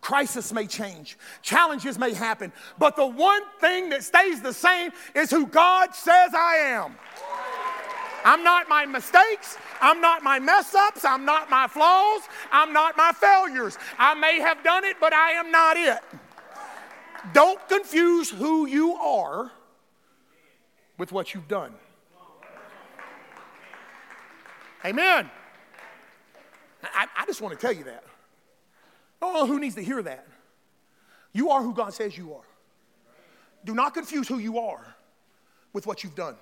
Crisis 0.00 0.52
may 0.52 0.66
change, 0.66 1.18
challenges 1.42 1.98
may 1.98 2.14
happen, 2.14 2.52
but 2.78 2.96
the 2.96 3.06
one 3.06 3.42
thing 3.60 3.90
that 3.90 4.02
stays 4.02 4.40
the 4.40 4.52
same 4.52 4.92
is 5.14 5.30
who 5.30 5.46
God 5.46 5.94
says 5.94 6.32
I 6.34 6.56
am. 6.56 6.96
I'm 8.24 8.42
not 8.42 8.68
my 8.68 8.86
mistakes. 8.86 9.56
I'm 9.80 10.00
not 10.00 10.22
my 10.22 10.38
mess 10.38 10.74
ups. 10.74 11.04
I'm 11.04 11.24
not 11.24 11.50
my 11.50 11.66
flaws. 11.66 12.22
I'm 12.52 12.72
not 12.72 12.96
my 12.96 13.12
failures. 13.12 13.78
I 13.98 14.14
may 14.14 14.40
have 14.40 14.62
done 14.62 14.84
it, 14.84 14.96
but 15.00 15.12
I 15.12 15.32
am 15.32 15.50
not 15.50 15.76
it. 15.76 15.98
Don't 17.32 17.66
confuse 17.68 18.30
who 18.30 18.66
you 18.66 18.94
are 18.94 19.50
with 20.98 21.12
what 21.12 21.34
you've 21.34 21.48
done. 21.48 21.74
Amen. 24.84 25.30
I, 26.82 27.06
I 27.16 27.26
just 27.26 27.40
want 27.40 27.58
to 27.58 27.60
tell 27.60 27.72
you 27.72 27.84
that. 27.84 28.04
I 29.22 29.46
who 29.46 29.60
needs 29.60 29.74
to 29.74 29.82
hear 29.82 30.02
that. 30.02 30.26
You 31.32 31.50
are 31.50 31.62
who 31.62 31.74
God 31.74 31.94
says 31.94 32.16
you 32.16 32.34
are. 32.34 32.44
Do 33.64 33.74
not 33.74 33.94
confuse 33.94 34.26
who 34.26 34.38
you 34.38 34.58
are 34.58 34.94
with 35.72 35.86
what 35.86 36.02
you've 36.02 36.14
done. 36.14 36.36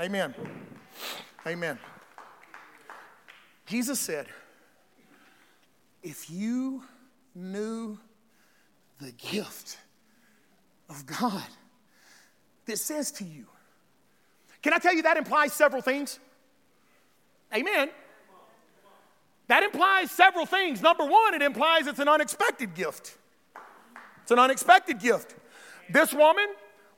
Amen. 0.00 0.34
Amen. 1.46 1.78
Jesus 3.66 4.00
said, 4.00 4.26
if 6.02 6.30
you 6.30 6.82
knew 7.34 7.98
the 9.00 9.12
gift 9.12 9.78
of 10.88 11.04
God 11.06 11.44
that 12.66 12.78
says 12.78 13.10
to 13.12 13.24
you, 13.24 13.46
can 14.62 14.72
I 14.72 14.78
tell 14.78 14.94
you 14.94 15.02
that 15.02 15.16
implies 15.16 15.52
several 15.52 15.82
things? 15.82 16.18
Amen. 17.54 17.90
That 19.48 19.62
implies 19.62 20.10
several 20.10 20.46
things. 20.46 20.82
Number 20.82 21.04
one, 21.04 21.34
it 21.34 21.42
implies 21.42 21.86
it's 21.86 22.00
an 22.00 22.08
unexpected 22.08 22.74
gift. 22.74 23.16
It's 24.22 24.30
an 24.32 24.38
unexpected 24.38 24.98
gift. 24.98 25.36
This 25.88 26.12
woman 26.12 26.46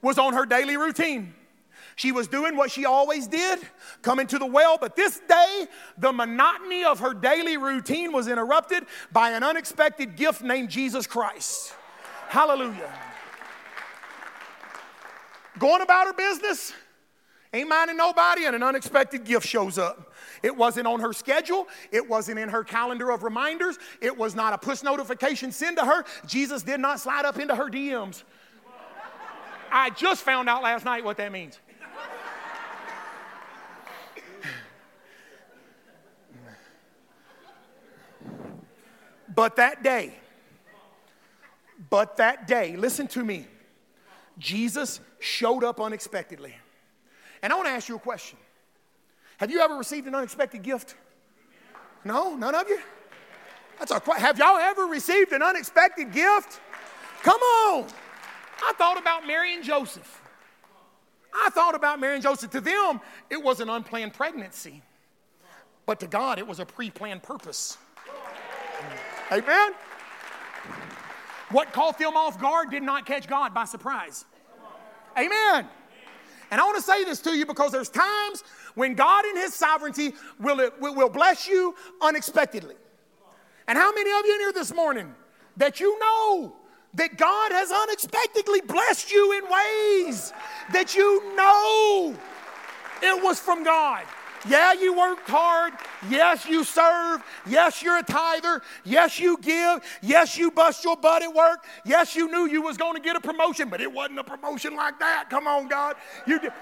was 0.00 0.18
on 0.18 0.32
her 0.32 0.46
daily 0.46 0.76
routine. 0.76 1.34
She 1.96 2.12
was 2.12 2.28
doing 2.28 2.56
what 2.56 2.70
she 2.70 2.86
always 2.86 3.26
did, 3.26 3.58
coming 4.02 4.28
to 4.28 4.38
the 4.38 4.46
well, 4.46 4.78
but 4.80 4.94
this 4.94 5.20
day, 5.28 5.66
the 5.98 6.12
monotony 6.12 6.84
of 6.84 7.00
her 7.00 7.12
daily 7.12 7.56
routine 7.56 8.12
was 8.12 8.28
interrupted 8.28 8.84
by 9.10 9.30
an 9.30 9.42
unexpected 9.42 10.14
gift 10.14 10.42
named 10.42 10.70
Jesus 10.70 11.08
Christ. 11.08 11.74
Hallelujah. 12.28 12.92
Going 15.58 15.82
about 15.82 16.06
her 16.06 16.12
business, 16.12 16.72
ain't 17.52 17.68
minding 17.68 17.96
nobody, 17.96 18.44
and 18.44 18.54
an 18.54 18.62
unexpected 18.62 19.24
gift 19.24 19.46
shows 19.46 19.76
up. 19.76 20.07
It 20.42 20.56
wasn't 20.56 20.86
on 20.86 21.00
her 21.00 21.12
schedule. 21.12 21.68
It 21.90 22.08
wasn't 22.08 22.38
in 22.38 22.48
her 22.48 22.64
calendar 22.64 23.10
of 23.10 23.22
reminders. 23.22 23.78
It 24.00 24.16
was 24.16 24.34
not 24.34 24.52
a 24.52 24.58
push 24.58 24.82
notification 24.82 25.52
sent 25.52 25.78
to 25.78 25.84
her. 25.84 26.04
Jesus 26.26 26.62
did 26.62 26.80
not 26.80 27.00
slide 27.00 27.24
up 27.24 27.38
into 27.38 27.54
her 27.54 27.68
DMs. 27.68 28.22
I 29.70 29.90
just 29.90 30.22
found 30.22 30.48
out 30.48 30.62
last 30.62 30.84
night 30.84 31.04
what 31.04 31.16
that 31.18 31.32
means. 31.32 31.58
But 39.34 39.54
that 39.56 39.84
day, 39.84 40.14
but 41.90 42.16
that 42.16 42.48
day, 42.48 42.74
listen 42.76 43.06
to 43.08 43.24
me, 43.24 43.46
Jesus 44.36 45.00
showed 45.20 45.62
up 45.62 45.80
unexpectedly. 45.80 46.56
And 47.40 47.52
I 47.52 47.56
want 47.56 47.68
to 47.68 47.72
ask 47.72 47.88
you 47.88 47.94
a 47.94 48.00
question 48.00 48.36
have 49.38 49.50
you 49.50 49.60
ever 49.60 49.74
received 49.74 50.06
an 50.06 50.14
unexpected 50.14 50.62
gift? 50.62 50.94
No, 52.04 52.36
none 52.36 52.54
of 52.54 52.68
you? 52.68 52.80
That's 53.78 53.92
a 53.92 54.00
Have 54.18 54.38
y'all 54.38 54.58
ever 54.58 54.84
received 54.84 55.32
an 55.32 55.42
unexpected 55.42 56.12
gift? 56.12 56.60
Come 57.22 57.40
on. 57.40 57.86
I 58.62 58.72
thought 58.76 58.98
about 58.98 59.26
Mary 59.26 59.54
and 59.54 59.64
Joseph. 59.64 60.20
I 61.32 61.50
thought 61.50 61.74
about 61.74 62.00
Mary 62.00 62.14
and 62.14 62.22
Joseph. 62.22 62.50
To 62.50 62.60
them, 62.60 63.00
it 63.30 63.42
was 63.42 63.60
an 63.60 63.68
unplanned 63.68 64.14
pregnancy. 64.14 64.82
But 65.86 66.00
to 66.00 66.06
God, 66.06 66.38
it 66.38 66.46
was 66.46 66.58
a 66.58 66.66
pre 66.66 66.90
planned 66.90 67.22
purpose. 67.22 67.78
Amen? 69.30 69.72
What 71.50 71.72
caught 71.72 71.98
them 71.98 72.16
off 72.16 72.40
guard 72.40 72.70
did 72.70 72.82
not 72.82 73.06
catch 73.06 73.26
God 73.26 73.54
by 73.54 73.64
surprise. 73.64 74.24
Amen. 75.16 75.68
And 76.50 76.60
I 76.60 76.64
want 76.64 76.76
to 76.76 76.82
say 76.82 77.04
this 77.04 77.20
to 77.20 77.36
you 77.36 77.46
because 77.46 77.72
there's 77.72 77.90
times 77.90 78.42
when 78.74 78.94
God 78.94 79.24
in 79.26 79.36
His 79.36 79.54
sovereignty 79.54 80.14
will, 80.40 80.70
will 80.80 81.08
bless 81.08 81.46
you 81.46 81.74
unexpectedly. 82.00 82.76
And 83.66 83.76
how 83.76 83.92
many 83.92 84.10
of 84.10 84.24
you 84.24 84.34
in 84.34 84.40
here 84.40 84.52
this 84.52 84.74
morning 84.74 85.14
that 85.56 85.80
you 85.80 85.98
know 85.98 86.56
that 86.94 87.18
God 87.18 87.52
has 87.52 87.70
unexpectedly 87.70 88.62
blessed 88.62 89.12
you 89.12 89.38
in 89.38 89.44
ways 89.44 90.32
that 90.72 90.94
you 90.94 91.34
know 91.36 92.16
it 93.02 93.22
was 93.22 93.38
from 93.38 93.62
God? 93.62 94.04
Yeah, 94.48 94.72
you 94.72 94.96
worked 94.96 95.28
hard. 95.28 95.74
Yes, 96.08 96.46
you 96.46 96.64
serve. 96.64 97.22
Yes, 97.46 97.82
you're 97.82 97.98
a 97.98 98.02
tither. 98.02 98.62
Yes, 98.84 99.20
you 99.20 99.38
give. 99.38 99.80
Yes, 100.02 100.38
you 100.38 100.50
bust 100.50 100.84
your 100.84 100.96
butt 100.96 101.22
at 101.22 101.34
work. 101.34 101.64
Yes, 101.84 102.16
you 102.16 102.30
knew 102.30 102.46
you 102.46 102.62
was 102.62 102.76
going 102.76 102.94
to 102.94 103.00
get 103.00 103.16
a 103.16 103.20
promotion, 103.20 103.68
but 103.68 103.80
it 103.80 103.92
wasn't 103.92 104.18
a 104.18 104.24
promotion 104.24 104.74
like 104.74 104.98
that. 105.00 105.28
Come 105.28 105.46
on, 105.46 105.68
God. 105.68 105.96
You 106.26 106.38
did. 106.38 106.52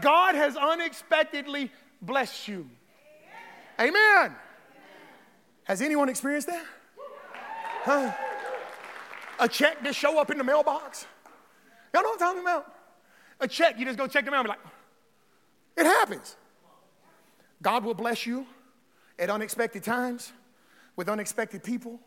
God 0.00 0.34
has 0.34 0.56
unexpectedly 0.56 1.70
blessed 2.00 2.48
you. 2.48 2.68
Amen. 3.80 4.34
Has 5.64 5.80
anyone 5.80 6.08
experienced 6.08 6.48
that? 6.48 6.64
Huh? 7.84 8.12
A 9.38 9.48
check 9.48 9.82
just 9.82 9.98
show 9.98 10.18
up 10.18 10.30
in 10.30 10.38
the 10.38 10.44
mailbox. 10.44 11.06
Y'all 11.92 12.02
know 12.02 12.10
what 12.10 12.22
I'm 12.22 12.28
talking 12.28 12.42
about? 12.42 12.74
A 13.40 13.48
check, 13.48 13.78
you 13.78 13.84
just 13.84 13.98
go 13.98 14.06
check 14.06 14.24
the 14.24 14.30
mail 14.30 14.40
and 14.40 14.46
be 14.46 14.50
like, 14.50 14.60
it 15.76 15.84
happens. 15.84 16.36
God 17.62 17.84
will 17.84 17.94
bless 17.94 18.26
you 18.26 18.46
at 19.18 19.30
unexpected 19.30 19.84
times, 19.84 20.32
with 20.96 21.08
unexpected 21.08 21.62
people, 21.62 22.00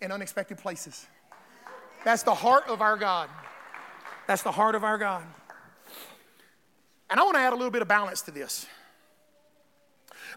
in 0.00 0.12
unexpected 0.12 0.58
places. 0.58 1.06
That's 2.04 2.22
the 2.22 2.34
heart 2.34 2.64
of 2.68 2.80
our 2.80 2.96
God. 2.96 3.28
That's 4.26 4.42
the 4.42 4.52
heart 4.52 4.74
of 4.74 4.84
our 4.84 4.98
God. 4.98 5.24
And 7.08 7.20
I 7.20 7.22
want 7.22 7.36
to 7.36 7.40
add 7.40 7.52
a 7.52 7.56
little 7.56 7.70
bit 7.70 7.82
of 7.82 7.88
balance 7.88 8.22
to 8.22 8.30
this. 8.30 8.66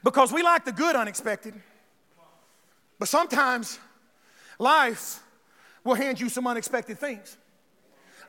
Because 0.03 0.31
we 0.31 0.43
like 0.43 0.65
the 0.65 0.71
good 0.71 0.95
unexpected, 0.95 1.53
but 2.99 3.07
sometimes 3.09 3.79
life 4.59 5.21
will 5.83 5.95
hand 5.95 6.19
you 6.19 6.29
some 6.29 6.47
unexpected 6.47 6.99
things. 6.99 7.37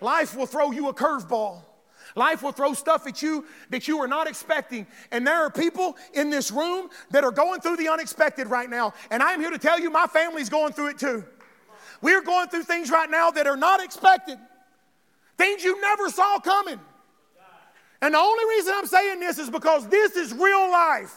Life 0.01 0.37
will 0.37 0.47
throw 0.47 0.71
you 0.71 0.89
a 0.89 0.95
curveball. 0.95 1.63
Life 2.17 2.43
will 2.43 2.53
throw 2.53 2.75
stuff 2.75 3.07
at 3.07 3.23
you 3.23 3.45
that 3.71 3.89
you 3.89 3.99
are 3.99 4.09
not 4.09 4.29
expecting. 4.29 4.87
And 5.11 5.27
there 5.27 5.43
are 5.43 5.51
people 5.51 5.97
in 6.15 6.31
this 6.31 6.51
room 6.51 6.89
that 7.11 7.25
are 7.25 7.31
going 7.31 7.61
through 7.61 7.77
the 7.77 7.89
unexpected 7.89 8.49
right 8.49 8.69
now. 8.69 8.95
And 9.11 9.23
I'm 9.23 9.41
here 9.41 9.51
to 9.51 9.59
tell 9.59 9.81
you, 9.81 9.91
my 9.91 10.07
family's 10.07 10.49
going 10.49 10.73
through 10.73 10.89
it 10.89 10.99
too. 10.99 11.25
We're 12.03 12.23
going 12.23 12.49
through 12.49 12.65
things 12.65 12.91
right 12.91 13.11
now 13.11 13.31
that 13.31 13.47
are 13.47 13.57
not 13.57 13.83
expected, 13.83 14.39
things 15.37 15.63
you 15.63 15.81
never 15.81 16.09
saw 16.09 16.39
coming. 16.39 16.81
And 18.03 18.15
the 18.15 18.19
only 18.19 18.45
reason 18.57 18.73
I'm 18.77 18.87
saying 18.87 19.21
this 19.21 19.39
is 19.39 19.51
because 19.51 19.87
this 19.89 20.17
is 20.17 20.33
real 20.33 20.71
life. 20.71 21.15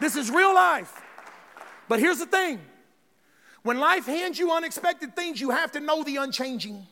This 0.00 0.16
is 0.16 0.30
real 0.30 0.52
life. 0.52 0.92
But 1.88 2.00
here's 2.00 2.18
the 2.18 2.26
thing 2.26 2.60
when 3.62 3.78
life 3.78 4.06
hands 4.06 4.38
you 4.38 4.52
unexpected 4.52 5.14
things, 5.14 5.40
you 5.40 5.50
have 5.50 5.72
to 5.72 5.80
know 5.80 6.02
the 6.02 6.16
unchanging. 6.16 6.86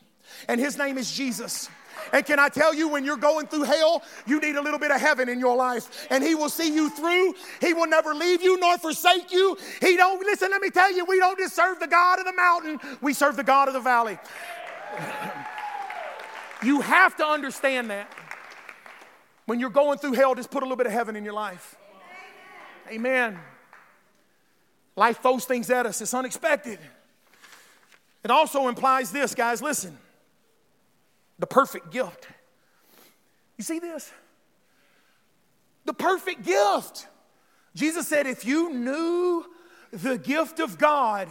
and 0.47 0.59
his 0.59 0.77
name 0.77 0.97
is 0.97 1.11
Jesus. 1.11 1.69
And 2.13 2.25
can 2.25 2.39
I 2.39 2.49
tell 2.49 2.73
you, 2.73 2.87
when 2.87 3.05
you're 3.05 3.17
going 3.17 3.47
through 3.47 3.63
hell, 3.63 4.03
you 4.25 4.39
need 4.39 4.55
a 4.55 4.61
little 4.61 4.79
bit 4.79 4.91
of 4.91 4.99
heaven 4.99 5.29
in 5.29 5.39
your 5.39 5.55
life, 5.55 6.07
and 6.09 6.23
He 6.23 6.35
will 6.35 6.49
see 6.49 6.73
you 6.73 6.89
through. 6.89 7.35
He 7.59 7.73
will 7.73 7.87
never 7.87 8.13
leave 8.13 8.41
you 8.41 8.59
nor 8.59 8.77
forsake 8.77 9.31
you. 9.31 9.57
He 9.79 9.97
don't 9.97 10.19
listen. 10.21 10.49
Let 10.51 10.61
me 10.61 10.69
tell 10.69 10.91
you, 10.91 11.05
we 11.05 11.19
don't 11.19 11.37
just 11.37 11.55
serve 11.55 11.79
the 11.79 11.87
God 11.87 12.19
of 12.19 12.25
the 12.25 12.33
mountain; 12.33 12.79
we 13.01 13.13
serve 13.13 13.35
the 13.35 13.43
God 13.43 13.67
of 13.67 13.73
the 13.73 13.79
valley. 13.79 14.17
you 16.63 16.81
have 16.81 17.15
to 17.17 17.25
understand 17.25 17.89
that. 17.91 18.11
When 19.45 19.59
you're 19.59 19.69
going 19.69 19.97
through 19.97 20.13
hell, 20.13 20.35
just 20.35 20.51
put 20.51 20.63
a 20.63 20.65
little 20.65 20.77
bit 20.77 20.87
of 20.87 20.93
heaven 20.93 21.15
in 21.15 21.23
your 21.23 21.33
life. 21.33 21.75
Amen. 22.89 23.39
Life 24.95 25.21
throws 25.21 25.45
things 25.45 25.69
at 25.69 25.85
us, 25.85 26.01
it's 26.01 26.13
unexpected. 26.13 26.79
It 28.23 28.29
also 28.29 28.67
implies 28.67 29.11
this, 29.11 29.33
guys, 29.33 29.61
listen 29.61 29.97
the 31.41 31.47
perfect 31.47 31.91
gift. 31.91 32.27
You 33.57 33.63
see 33.63 33.79
this? 33.79 34.11
The 35.85 35.93
perfect 35.93 36.43
gift. 36.43 37.07
Jesus 37.75 38.07
said, 38.07 38.27
if 38.27 38.45
you 38.45 38.71
knew 38.71 39.45
the 39.91 40.19
gift 40.19 40.59
of 40.59 40.77
God 40.77 41.27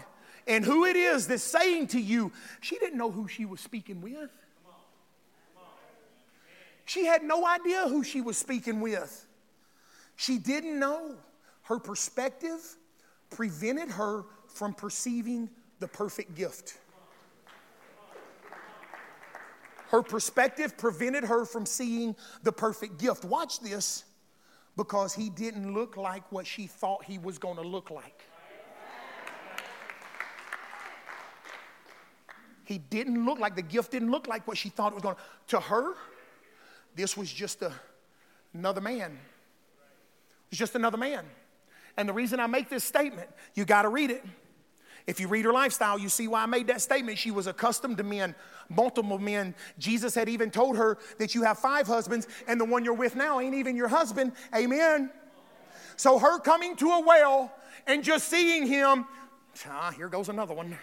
and 0.49 0.65
who 0.65 0.85
it 0.85 0.97
is 0.97 1.29
that's 1.29 1.45
saying 1.45 1.87
to 1.89 2.01
you, 2.01 2.33
she 2.61 2.77
didn't 2.79 2.99
know 2.99 3.13
who 3.13 3.29
she 3.29 3.45
was 3.45 3.61
speaking 3.61 4.01
with. 4.01 4.31
She 6.87 7.07
had 7.07 7.23
no 7.23 7.47
idea 7.47 7.87
who 7.87 8.03
she 8.03 8.21
was 8.21 8.37
speaking 8.37 8.81
with. 8.81 9.27
She 10.17 10.39
didn't 10.39 10.79
know. 10.79 11.15
Her 11.63 11.79
perspective 11.79 12.61
prevented 13.31 13.91
her 13.91 14.25
from 14.49 14.75
perceiving 14.75 15.49
the 15.79 15.89
perfect 15.89 16.35
gift. 16.35 16.79
Her 19.89 20.03
perspective 20.03 20.77
prevented 20.77 21.25
her 21.25 21.45
from 21.45 21.67
seeing 21.67 22.15
the 22.43 22.53
perfect 22.53 22.99
gift. 22.99 23.25
Watch 23.25 23.61
this 23.61 24.05
because 24.77 25.15
he 25.15 25.31
didn't 25.31 25.75
look 25.75 25.97
like 25.97 26.31
what 26.31 26.47
she 26.47 26.67
thought 26.67 27.05
he 27.05 27.19
was 27.19 27.39
going 27.39 27.57
to 27.57 27.63
look 27.63 27.91
like. 27.91 28.23
He 32.65 32.79
didn't 32.79 33.25
look 33.25 33.41
like 33.41 33.57
the 33.57 33.63
gift 33.63 33.91
didn't 33.91 34.13
look 34.13 34.29
like 34.29 34.47
what 34.47 34.57
she 34.57 34.69
thought 34.69 34.93
it 34.93 34.95
was 34.95 35.03
going 35.03 35.17
to. 35.17 35.23
To 35.49 35.61
her, 35.61 35.95
this 36.95 37.17
was 37.17 37.33
just 37.33 37.63
a, 37.63 37.73
another 38.55 38.81
man. 38.81 39.19
It's 40.51 40.59
just 40.59 40.77
another 40.77 40.97
man. 40.97 41.25
And 41.97 42.09
the 42.09 42.13
reason 42.13 42.41
I 42.41 42.47
make 42.47 42.69
this 42.69 42.85
statement, 42.85 43.29
you 43.55 43.65
got 43.65 43.83
to 43.83 43.89
read 43.89 44.11
it. 44.11 44.25
If 45.07 45.19
you 45.19 45.29
read 45.29 45.45
her 45.45 45.53
lifestyle, 45.53 45.99
you 45.99 46.09
see 46.09 46.29
why 46.29 46.43
I 46.43 46.47
made 46.47 46.67
that 46.69 46.81
statement. 46.81 47.19
She 47.19 47.31
was 47.31 47.47
accustomed 47.47 47.97
to 47.99 48.05
men, 48.05 48.35
multiple 48.69 49.19
men. 49.19 49.55
Jesus 49.79 50.15
had 50.15 50.29
even 50.29 50.51
told 50.51 50.77
her 50.77 50.99
that 51.19 51.35
you 51.35 51.43
have 51.43 51.59
five 51.59 51.87
husbands, 51.87 52.29
and 52.47 52.61
the 52.61 52.65
one 52.65 52.85
you're 52.85 52.95
with 52.95 53.17
now 53.17 53.41
ain't 53.41 53.55
even 53.55 53.77
your 53.77 53.89
husband. 53.89 54.33
Amen. 54.55 55.11
So, 55.97 56.19
her 56.19 56.39
coming 56.39 56.77
to 56.77 56.91
a 56.91 57.01
well 57.01 57.53
and 57.87 58.05
just 58.05 58.29
seeing 58.29 58.67
him, 58.67 59.07
ah, 59.69 59.93
here 59.97 60.09
goes 60.09 60.29
another 60.29 60.55
one. 60.55 60.79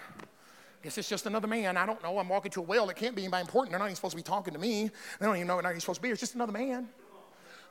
Guess 0.84 0.98
it's 0.98 1.10
just 1.10 1.26
another 1.26 1.48
man. 1.48 1.76
I 1.78 1.86
don't 1.86 2.02
know. 2.04 2.20
I'm 2.20 2.30
walking 2.30 2.52
to 2.52 2.60
a 2.60 2.64
well. 2.64 2.90
It 2.90 2.98
can't 2.98 3.16
be 3.16 3.24
anybody 3.24 3.42
important. 3.42 3.72
They're 3.72 3.80
not 3.80 3.86
even 3.86 3.96
supposed 3.96 4.12
to 4.12 4.18
be 4.18 4.24
talking 4.24 4.54
to 4.54 4.60
me. 4.60 4.92
They 5.20 5.26
don't 5.26 5.36
even 5.36 5.48
know 5.48 5.56
they're 5.56 5.64
not 5.64 5.70
even 5.70 5.82
supposed 5.82 5.98
to 5.98 6.04
be. 6.04 6.10
It's 6.10 6.20
just 6.20 6.36
another 6.36 6.52
man. 6.52 6.90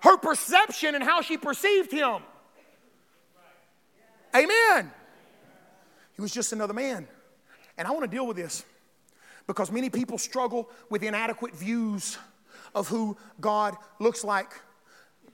Her 0.01 0.17
perception 0.17 0.95
and 0.95 1.05
how 1.05 1.23
she 1.23 1.37
perceived 1.37 1.93
him. 1.93 2.23
Amen. 4.37 4.93
He 6.13 6.21
was 6.21 6.33
just 6.33 6.53
another 6.53 6.75
man. 6.75 7.09
And 7.79 7.89
I 7.89 7.91
want 7.91 8.05
to 8.05 8.11
deal 8.11 8.27
with 8.27 8.37
this 8.37 8.65
because 9.47 9.71
many 9.73 9.89
people 9.91 10.19
struggle 10.19 10.69
with 10.91 11.03
inadequate 11.03 11.55
views 11.55 12.19
of 12.75 12.89
who 12.89 13.17
God 13.41 13.77
looks 13.99 14.25
like. 14.25 14.53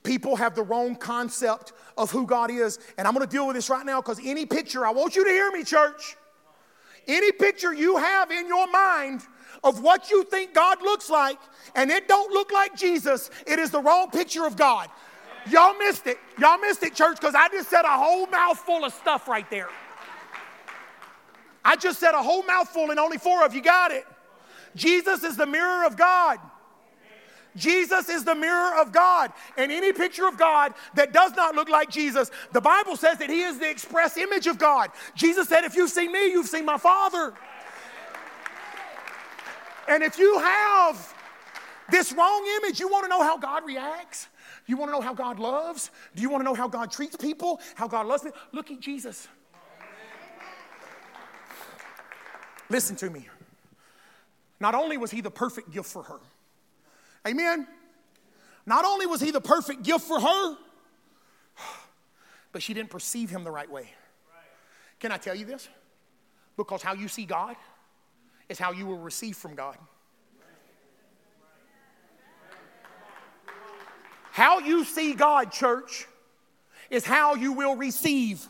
People 0.02 0.36
have 0.36 0.54
the 0.54 0.62
wrong 0.62 0.96
concept 0.96 1.72
of 1.96 2.10
who 2.10 2.26
God 2.26 2.50
is. 2.50 2.78
And 2.98 3.06
I'm 3.06 3.14
going 3.14 3.26
to 3.26 3.30
deal 3.30 3.46
with 3.46 3.56
this 3.56 3.70
right 3.70 3.86
now 3.86 4.00
because 4.00 4.20
any 4.24 4.46
picture, 4.46 4.86
I 4.86 4.90
want 4.90 5.16
you 5.16 5.24
to 5.24 5.30
hear 5.30 5.50
me, 5.50 5.64
church. 5.64 6.16
Any 7.08 7.32
picture 7.32 7.72
you 7.72 7.96
have 7.96 8.30
in 8.30 8.46
your 8.46 8.70
mind 8.70 9.22
of 9.64 9.82
what 9.82 10.10
you 10.10 10.24
think 10.24 10.54
God 10.54 10.82
looks 10.82 11.10
like, 11.10 11.38
and 11.74 11.90
it 11.90 12.08
don't 12.08 12.32
look 12.32 12.52
like 12.52 12.76
Jesus, 12.76 13.30
it 13.46 13.58
is 13.58 13.70
the 13.70 13.80
wrong 13.80 14.10
picture 14.10 14.46
of 14.46 14.56
God. 14.56 14.88
Y'all 15.50 15.76
missed 15.76 16.06
it. 16.06 16.18
Y'all 16.38 16.58
missed 16.58 16.82
it, 16.82 16.94
church, 16.94 17.18
because 17.20 17.34
I 17.34 17.48
just 17.48 17.68
said 17.68 17.82
a 17.82 17.98
whole 17.98 18.26
mouthful 18.26 18.84
of 18.84 18.92
stuff 18.94 19.28
right 19.28 19.48
there. 19.50 19.68
I 21.64 21.76
just 21.76 22.00
said 22.00 22.14
a 22.14 22.22
whole 22.22 22.42
mouthful 22.42 22.90
and 22.90 22.98
only 22.98 23.18
four 23.18 23.44
of 23.44 23.54
you 23.54 23.62
got 23.62 23.92
it. 23.92 24.06
Jesus 24.74 25.22
is 25.22 25.36
the 25.36 25.46
mirror 25.46 25.84
of 25.86 25.96
God. 25.96 26.38
Jesus 27.54 28.08
is 28.08 28.24
the 28.24 28.34
mirror 28.34 28.80
of 28.80 28.92
God. 28.92 29.32
And 29.58 29.70
any 29.70 29.92
picture 29.92 30.26
of 30.26 30.38
God 30.38 30.72
that 30.94 31.12
does 31.12 31.32
not 31.36 31.54
look 31.54 31.68
like 31.68 31.90
Jesus, 31.90 32.30
the 32.52 32.60
Bible 32.60 32.96
says 32.96 33.18
that 33.18 33.28
He 33.28 33.42
is 33.42 33.58
the 33.58 33.68
express 33.68 34.16
image 34.16 34.46
of 34.46 34.58
God. 34.58 34.90
Jesus 35.14 35.48
said, 35.48 35.64
If 35.64 35.76
you've 35.76 35.90
seen 35.90 36.12
me, 36.12 36.30
you've 36.30 36.48
seen 36.48 36.64
my 36.64 36.78
Father. 36.78 37.34
And 39.88 40.02
if 40.02 40.18
you 40.18 40.38
have 40.38 41.14
this 41.90 42.12
wrong 42.12 42.46
image, 42.62 42.80
you 42.80 42.88
want 42.88 43.04
to 43.04 43.08
know 43.08 43.22
how 43.22 43.36
God 43.36 43.66
reacts? 43.66 44.28
You 44.72 44.78
want 44.78 44.88
to 44.88 44.92
know 44.94 45.02
how 45.02 45.12
God 45.12 45.38
loves? 45.38 45.90
Do 46.16 46.22
you 46.22 46.30
want 46.30 46.40
to 46.40 46.44
know 46.46 46.54
how 46.54 46.66
God 46.66 46.90
treats 46.90 47.14
people? 47.14 47.60
How 47.74 47.86
God 47.86 48.06
loves 48.06 48.22
them? 48.22 48.32
Look 48.52 48.70
at 48.70 48.80
Jesus. 48.80 49.28
Listen 52.70 52.96
to 52.96 53.10
me. 53.10 53.28
Not 54.60 54.74
only 54.74 54.96
was 54.96 55.10
he 55.10 55.20
the 55.20 55.30
perfect 55.30 55.72
gift 55.72 55.90
for 55.90 56.02
her, 56.04 56.20
amen. 57.28 57.66
Not 58.64 58.86
only 58.86 59.04
was 59.04 59.20
he 59.20 59.30
the 59.30 59.42
perfect 59.42 59.82
gift 59.82 60.06
for 60.06 60.18
her, 60.18 60.56
but 62.52 62.62
she 62.62 62.72
didn't 62.72 62.88
perceive 62.88 63.28
him 63.28 63.44
the 63.44 63.50
right 63.50 63.70
way. 63.70 63.90
Can 65.00 65.12
I 65.12 65.18
tell 65.18 65.34
you 65.34 65.44
this? 65.44 65.68
Because 66.56 66.80
how 66.80 66.94
you 66.94 67.08
see 67.08 67.26
God 67.26 67.56
is 68.48 68.58
how 68.58 68.72
you 68.72 68.86
will 68.86 69.00
receive 69.00 69.36
from 69.36 69.54
God. 69.54 69.76
How 74.32 74.60
you 74.60 74.84
see 74.84 75.12
God, 75.12 75.52
church, 75.52 76.06
is 76.88 77.04
how 77.04 77.34
you 77.34 77.52
will 77.52 77.76
receive 77.76 78.42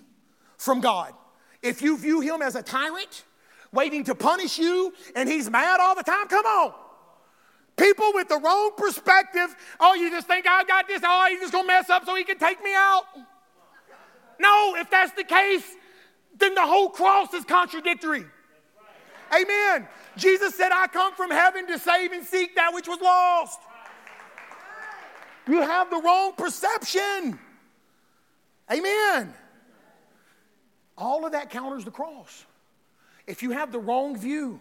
from 0.57 0.81
God. 0.81 1.13
If 1.61 1.83
you 1.83 1.99
view 1.99 2.21
him 2.21 2.41
as 2.41 2.55
a 2.55 2.63
tyrant, 2.63 3.25
waiting 3.73 4.05
to 4.05 4.15
punish 4.15 4.59
you 4.59 4.95
and 5.17 5.29
he's 5.29 5.51
mad 5.51 5.81
all 5.81 5.97
the 5.97 6.05
time. 6.05 6.29
Come 6.29 6.47
on. 6.47 6.73
People 7.77 8.13
with 8.15 8.29
the 8.29 8.39
wrong 8.39 8.71
perspective, 8.77 9.57
oh, 9.81 9.95
you 9.95 10.09
just 10.09 10.29
think 10.29 10.47
I 10.49 10.63
got 10.63 10.87
this, 10.87 11.03
oh, 11.05 11.27
he's 11.29 11.41
just 11.41 11.53
gonna 11.53 11.67
mess 11.67 11.91
up 11.91 12.05
so 12.05 12.15
he 12.15 12.23
can 12.23 12.39
take 12.39 12.63
me 12.63 12.73
out. 12.73 13.03
No, 14.39 14.77
if 14.77 14.89
that's 14.89 15.11
the 15.13 15.25
case, 15.25 15.65
then 16.39 16.55
the 16.55 16.65
whole 16.65 16.91
cross 16.91 17.35
is 17.35 17.45
contradictory. 17.45 18.25
Amen. 19.35 19.89
Jesus 20.17 20.55
said, 20.55 20.71
I 20.73 20.87
come 20.87 21.15
from 21.15 21.33
heaven 21.33 21.67
to 21.67 21.79
save 21.81 22.13
and 22.13 22.25
seek 22.25 22.55
that 22.55 22.73
which 22.73 22.87
was 22.87 23.01
lost. 23.01 23.59
You 25.49 25.61
have 25.61 25.91
the 25.91 26.01
wrong 26.01 26.33
perception. 26.37 27.39
Amen. 28.71 29.35
All 30.97 31.27
of 31.27 31.33
that 31.33 31.51
counters 31.51 31.85
the 31.85 31.91
cross. 31.91 32.45
If 33.27 33.43
you 33.43 33.51
have 33.51 33.73
the 33.73 33.79
wrong 33.79 34.17
view, 34.17 34.61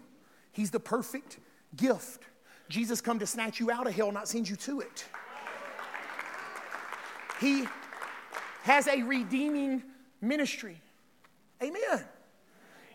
he's 0.52 0.72
the 0.72 0.80
perfect 0.80 1.38
gift. 1.76 2.24
Jesus 2.70 3.02
come 3.02 3.20
to 3.20 3.28
snatch 3.28 3.60
you 3.60 3.70
out 3.70 3.86
of 3.88 3.94
hell, 3.94 4.12
not 4.12 4.28
send 4.28 4.50
you 4.50 4.56
to 4.58 4.82
it. 4.82 5.06
He 7.39 7.67
has 8.63 8.88
a 8.88 9.02
redeeming 9.04 9.84
ministry. 10.22 10.80
Amen. 11.62 12.06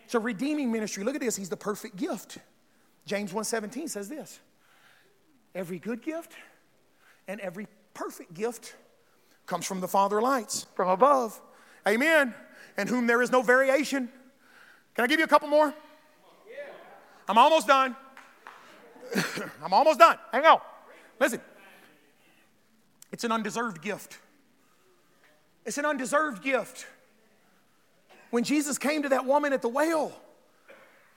It's 0.05 0.15
a 0.15 0.21
redeeming 0.21 0.71
ministry. 0.71 1.05
Look 1.05 1.15
at 1.15 1.21
this. 1.21 1.37
He's 1.37 1.49
the 1.49 1.57
perfect 1.57 1.97
gift. 1.97 2.39
James 3.07 3.33
1:17 3.33 3.89
says 3.89 4.09
this. 4.09 4.41
Every 5.55 5.79
good 5.79 6.03
gift 6.03 6.33
and 7.27 7.41
every 7.41 7.67
perfect 7.97 8.35
gift 8.35 8.77
comes 9.47 9.67
from 9.67 9.81
the 9.81 9.89
Father 9.89 10.21
lights 10.21 10.67
from 10.75 10.89
above. 10.89 11.41
Amen. 11.89 12.35
And 12.77 12.89
whom 12.89 13.07
there 13.07 13.23
is 13.23 13.33
no 13.33 13.43
variation 13.43 14.11
can 14.97 15.05
I 15.05 15.09
give 15.09 15.19
you 15.19 15.27
a 15.27 15.29
couple 15.29 15.49
more? 15.49 15.75
I'm 17.29 17.37
almost 17.37 17.67
done. 17.67 17.95
I'm 19.63 19.73
almost 19.73 19.99
done. 19.99 20.17
Hang 20.33 20.47
on. 20.47 20.61
Listen. 21.21 21.41
It's 23.13 23.23
an 23.23 23.31
undeserved 23.31 23.83
gift. 23.83 24.19
It's 25.67 25.77
an 25.77 25.85
undeserved 25.85 26.43
gift. 26.43 26.87
When 28.31 28.43
Jesus 28.43 28.79
came 28.79 29.03
to 29.03 29.11
that 29.11 29.27
woman 29.27 29.53
at 29.53 29.61
the 29.61 29.69
well, 29.69 30.13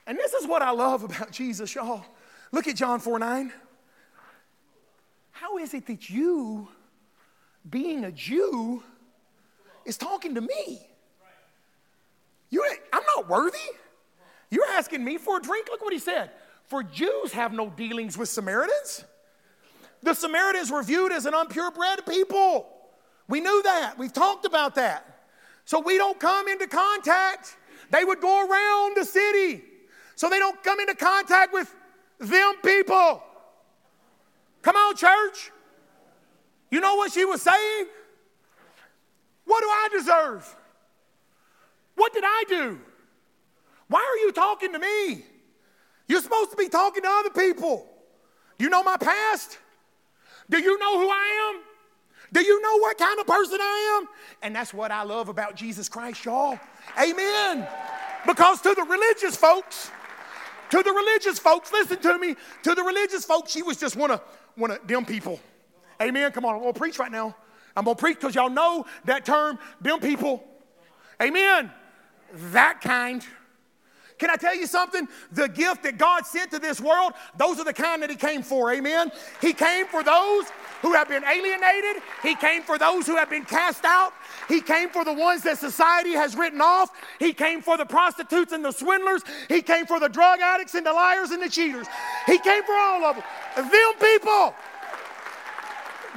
and 0.06 0.18
this 0.18 0.34
is 0.34 0.46
what 0.46 0.62
I 0.62 0.72
love 0.72 1.04
about 1.04 1.32
Jesus, 1.32 1.74
y'all. 1.74 2.04
Look 2.52 2.68
at 2.68 2.76
John 2.76 3.00
4 3.00 3.18
9. 3.18 3.54
How 5.40 5.58
is 5.58 5.74
it 5.74 5.86
that 5.86 6.10
you, 6.10 6.68
being 7.70 8.04
a 8.04 8.12
Jew, 8.12 8.84
is 9.86 9.96
talking 9.96 10.36
to 10.36 10.42
me? 10.42 10.82
You, 12.50 12.66
I'm 12.92 13.04
not 13.16 13.30
worthy. 13.30 13.58
You're 14.52 14.66
asking 14.66 15.02
me 15.02 15.18
for 15.18 15.38
a 15.38 15.42
drink? 15.42 15.68
Look 15.72 15.82
what 15.82 15.94
he 15.94 16.00
said. 16.00 16.32
For 16.66 16.84
Jews 16.84 17.32
have 17.32 17.54
no 17.54 17.70
dealings 17.70 18.18
with 18.18 18.28
Samaritans. 18.28 19.06
The 20.04 20.14
Samaritans 20.14 20.72
were 20.72 20.84
viewed 20.84 21.14
as 21.14 21.26
an 21.26 21.34
unpure 21.34 21.72
unpurebred 21.74 22.06
people. 22.06 22.68
We 23.30 23.40
knew 23.40 23.64
that. 23.64 23.98
We've 23.98 24.12
talked 24.12 24.46
about 24.46 24.76
that. 24.76 25.24
So 25.64 25.80
we 25.80 25.98
don't 25.98 26.20
come 26.20 26.50
into 26.50 26.68
contact. 26.68 27.56
They 27.92 28.04
would 28.04 28.20
go 28.20 28.46
around 28.46 28.98
the 28.98 29.06
city. 29.06 29.64
So 30.16 30.30
they 30.30 30.40
don't 30.40 30.62
come 30.64 30.82
into 30.82 30.96
contact 30.96 31.54
with 31.54 31.74
them 32.20 32.56
people. 32.62 33.24
Come 34.62 34.76
on, 34.76 34.96
church. 34.96 35.52
You 36.72 36.80
know 36.80 36.96
what 36.96 37.12
she 37.12 37.26
was 37.26 37.42
saying? 37.42 37.88
What 39.46 39.62
do 39.62 39.68
I 39.68 39.90
deserve? 39.92 40.56
What 41.96 42.14
did 42.14 42.24
I 42.26 42.44
do? 42.48 42.80
Why 43.88 44.00
are 44.00 44.26
you 44.26 44.32
talking 44.32 44.72
to 44.74 44.80
me? 44.80 45.26
You're 46.08 46.22
supposed 46.22 46.52
to 46.52 46.58
be 46.58 46.70
talking 46.70 47.04
to 47.04 47.10
other 47.10 47.30
people. 47.32 47.88
Do 48.58 48.64
you 48.66 48.70
know 48.70 48.84
my 48.84 48.98
past? 48.98 49.58
Do 50.50 50.60
you 50.60 50.78
know 50.80 51.00
who 51.00 51.10
I 51.10 51.54
am? 51.56 51.62
Do 52.32 52.42
you 52.42 52.62
know 52.62 52.78
what 52.78 52.98
kind 52.98 53.20
of 53.20 53.26
person 53.26 53.58
I 53.60 54.00
am? 54.00 54.08
And 54.44 54.56
that's 54.56 54.74
what 54.74 54.92
I 54.92 55.04
love 55.04 55.30
about 55.30 55.56
Jesus 55.56 55.90
Christ, 55.90 56.26
y'all. 56.26 56.60
Amen. 57.02 57.68
Because 58.26 58.62
to 58.62 58.74
the 58.76 58.84
religious 58.84 59.36
folks, 59.36 59.92
to 60.70 60.84
the 60.84 60.92
religious 60.92 61.40
folks, 61.40 61.72
listen 61.72 61.98
to 62.00 62.18
me, 62.20 62.36
to 62.64 62.76
the 62.76 62.84
religious 62.84 63.26
folks, 63.26 63.52
she 63.52 63.64
was 63.64 63.78
just 63.78 63.96
one 63.96 64.12
of 64.12 64.22
one 64.56 64.72
of 64.72 64.88
them 64.88 65.06
people. 65.06 65.40
Amen. 66.02 66.32
Come 66.32 66.46
on, 66.46 66.56
I'm 66.56 66.62
gonna 66.62 66.74
preach 66.74 67.00
right 67.00 67.12
now. 67.12 67.36
I'm 67.76 67.86
gonna 67.86 67.96
preach 67.96 68.18
because 68.20 68.36
y'all 68.36 68.50
know 68.50 68.86
that 69.06 69.26
term, 69.26 69.60
them 69.82 70.00
people. 70.00 70.44
Amen. 71.22 71.72
That 72.52 72.82
kind. 72.82 73.24
Can 74.20 74.30
I 74.30 74.36
tell 74.36 74.56
you 74.56 74.68
something? 74.68 75.08
The 75.32 75.48
gift 75.48 75.84
that 75.84 75.98
God 75.98 76.26
sent 76.26 76.52
to 76.52 76.60
this 76.60 76.82
world, 76.82 77.14
those 77.38 77.58
are 77.60 77.64
the 77.64 77.74
kind 77.74 78.04
that 78.04 78.10
He 78.10 78.18
came 78.18 78.44
for. 78.44 78.72
Amen. 78.74 79.12
He 79.42 79.54
came 79.54 79.88
for 79.88 80.04
those 80.04 80.46
who 80.82 80.94
have 80.94 81.08
been 81.08 81.24
alienated, 81.24 82.04
He 82.22 82.36
came 82.36 82.62
for 82.62 82.78
those 82.78 83.08
who 83.08 83.16
have 83.16 83.30
been 83.30 83.46
cast 83.46 83.86
out, 83.86 84.14
He 84.50 84.62
came 84.62 84.90
for 84.90 85.06
the 85.06 85.14
ones 85.14 85.42
that 85.44 85.58
society 85.58 86.12
has 86.12 86.36
written 86.36 86.62
off, 86.62 86.90
He 87.18 87.34
came 87.34 87.62
for 87.62 87.78
the 87.78 87.86
prostitutes 87.86 88.52
and 88.52 88.64
the 88.64 88.72
swindlers, 88.72 89.24
He 89.48 89.62
came 89.62 89.86
for 89.86 90.00
the 90.00 90.10
drug 90.10 90.42
addicts 90.42 90.76
and 90.76 90.86
the 90.86 90.94
liars 90.94 91.32
and 91.32 91.42
the 91.42 91.50
cheaters. 91.50 91.88
He 92.26 92.38
came 92.40 92.64
for 92.64 92.76
all 92.76 93.04
of 93.06 93.16
them. 93.16 93.26
Them 93.56 93.94
people. 94.00 94.54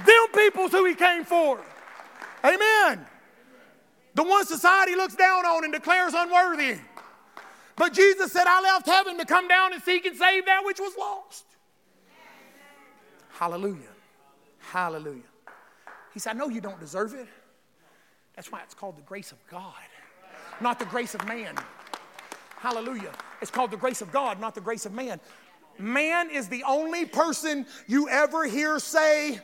Them 0.05 0.27
people's 0.35 0.73
who 0.73 0.85
He 0.87 0.97
came 0.97 1.25
for. 1.25 1.61
Amen. 2.45 3.07
The 4.15 4.25
one 4.25 4.45
society 4.45 4.97
looks 4.97 5.15
down 5.15 5.47
on 5.47 5.65
and 5.65 5.73
declares 5.73 6.15
unworthy. 6.15 6.79
But 7.77 7.95
Jesus 7.95 8.33
said, 8.33 8.45
I 8.47 8.61
left 8.61 8.87
heaven 8.87 9.19
to 9.19 9.25
come 9.25 9.49
down 9.49 9.73
and 9.73 9.83
seek 9.83 10.05
and 10.07 10.17
save 10.17 10.47
that 10.47 10.65
which 10.65 10.79
was 10.79 10.93
lost. 10.99 11.45
Hallelujah. 13.31 13.89
Hallelujah. 14.59 15.23
He 16.13 16.21
said, 16.21 16.37
I 16.37 16.39
know 16.39 16.49
you 16.49 16.61
don't 16.61 16.79
deserve 16.79 17.15
it. 17.15 17.27
That's 18.35 18.53
why 18.53 18.61
it's 18.63 18.75
called 18.75 18.97
the 18.97 19.03
grace 19.03 19.33
of 19.33 19.39
God, 19.49 19.75
not 20.61 20.79
the 20.79 20.85
grace 20.87 21.15
of 21.15 21.27
man. 21.27 21.55
Hallelujah. 22.57 23.13
It's 23.41 23.51
called 23.51 23.71
the 23.71 23.77
grace 23.77 24.03
of 24.03 24.13
God, 24.13 24.41
not 24.41 24.55
the 24.55 24.61
grace 24.61 24.87
of 24.87 24.93
man. 24.93 25.21
Man 25.79 26.31
is 26.31 26.49
the 26.49 26.63
only 26.65 27.05
person 27.05 27.67
you 27.87 28.09
ever 28.09 28.45
hear 28.45 28.79
say, 28.79 29.41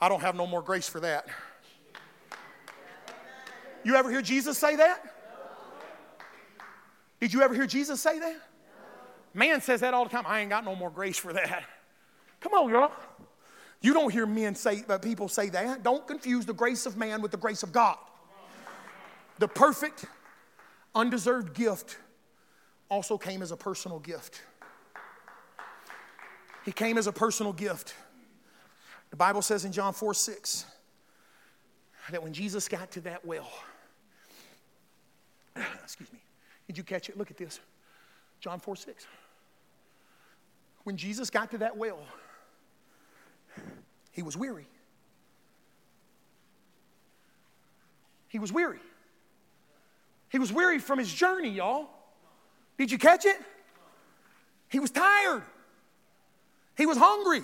I 0.00 0.08
don't 0.08 0.20
have 0.20 0.36
no 0.36 0.46
more 0.46 0.62
grace 0.62 0.88
for 0.88 1.00
that. 1.00 1.26
You 3.84 3.94
ever 3.96 4.10
hear 4.10 4.22
Jesus 4.22 4.58
say 4.58 4.76
that? 4.76 5.17
Did 7.20 7.32
you 7.32 7.42
ever 7.42 7.54
hear 7.54 7.66
Jesus 7.66 8.00
say 8.00 8.18
that? 8.18 8.36
Man 9.34 9.60
says 9.60 9.80
that 9.80 9.94
all 9.94 10.04
the 10.04 10.10
time. 10.10 10.24
I 10.26 10.40
ain't 10.40 10.50
got 10.50 10.64
no 10.64 10.74
more 10.74 10.90
grace 10.90 11.18
for 11.18 11.32
that. 11.32 11.64
Come 12.40 12.54
on, 12.54 12.70
y'all. 12.70 12.92
You 13.80 13.94
don't 13.94 14.12
hear 14.12 14.26
men 14.26 14.54
say, 14.54 14.84
uh, 14.88 14.98
people 14.98 15.28
say 15.28 15.48
that. 15.50 15.82
Don't 15.82 16.06
confuse 16.06 16.44
the 16.44 16.52
grace 16.52 16.86
of 16.86 16.96
man 16.96 17.22
with 17.22 17.30
the 17.30 17.36
grace 17.36 17.62
of 17.62 17.72
God. 17.72 17.96
The 19.38 19.46
perfect, 19.46 20.04
undeserved 20.94 21.54
gift 21.54 21.98
also 22.90 23.18
came 23.18 23.42
as 23.42 23.52
a 23.52 23.56
personal 23.56 24.00
gift. 24.00 24.42
He 26.64 26.72
came 26.72 26.98
as 26.98 27.06
a 27.06 27.12
personal 27.12 27.52
gift. 27.52 27.94
The 29.10 29.16
Bible 29.16 29.42
says 29.42 29.64
in 29.64 29.72
John 29.72 29.92
4 29.92 30.12
6 30.12 30.66
that 32.10 32.22
when 32.22 32.32
Jesus 32.32 32.68
got 32.68 32.90
to 32.92 33.00
that 33.02 33.24
well, 33.24 33.50
excuse 35.84 36.12
me, 36.12 36.17
did 36.68 36.76
you 36.76 36.84
catch 36.84 37.08
it? 37.08 37.18
Look 37.18 37.30
at 37.30 37.36
this. 37.36 37.58
John 38.40 38.60
4 38.60 38.76
6. 38.76 39.06
When 40.84 40.96
Jesus 40.96 41.30
got 41.30 41.50
to 41.50 41.58
that 41.58 41.76
well, 41.76 41.98
he 44.12 44.22
was 44.22 44.36
weary. 44.36 44.66
He 48.28 48.38
was 48.38 48.52
weary. 48.52 48.78
He 50.28 50.38
was 50.38 50.52
weary 50.52 50.78
from 50.78 50.98
his 50.98 51.12
journey, 51.12 51.48
y'all. 51.48 51.88
Did 52.76 52.92
you 52.92 52.98
catch 52.98 53.24
it? 53.24 53.36
He 54.68 54.78
was 54.78 54.90
tired. 54.90 55.42
He 56.76 56.84
was 56.84 56.98
hungry. 56.98 57.42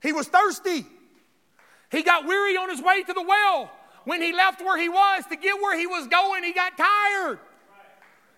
He 0.00 0.12
was 0.12 0.28
thirsty. 0.28 0.86
He 1.90 2.02
got 2.02 2.24
weary 2.24 2.56
on 2.56 2.70
his 2.70 2.80
way 2.80 3.02
to 3.02 3.12
the 3.12 3.22
well. 3.22 3.70
When 4.04 4.22
he 4.22 4.32
left 4.32 4.60
where 4.60 4.78
he 4.80 4.88
was 4.88 5.24
to 5.30 5.36
get 5.36 5.60
where 5.60 5.76
he 5.76 5.86
was 5.86 6.06
going, 6.06 6.44
he 6.44 6.52
got 6.52 6.76
tired. 6.76 7.40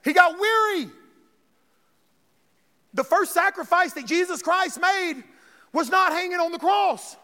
He 0.04 0.12
got 0.12 0.38
weary. 0.38 0.90
The 2.94 3.04
first 3.04 3.34
sacrifice 3.34 3.92
that 3.94 4.06
Jesus 4.06 4.42
Christ 4.42 4.80
made 4.80 5.22
was 5.72 5.90
not 5.90 6.12
hanging 6.12 6.38
on 6.38 6.52
the 6.52 6.58
cross. 6.58 7.16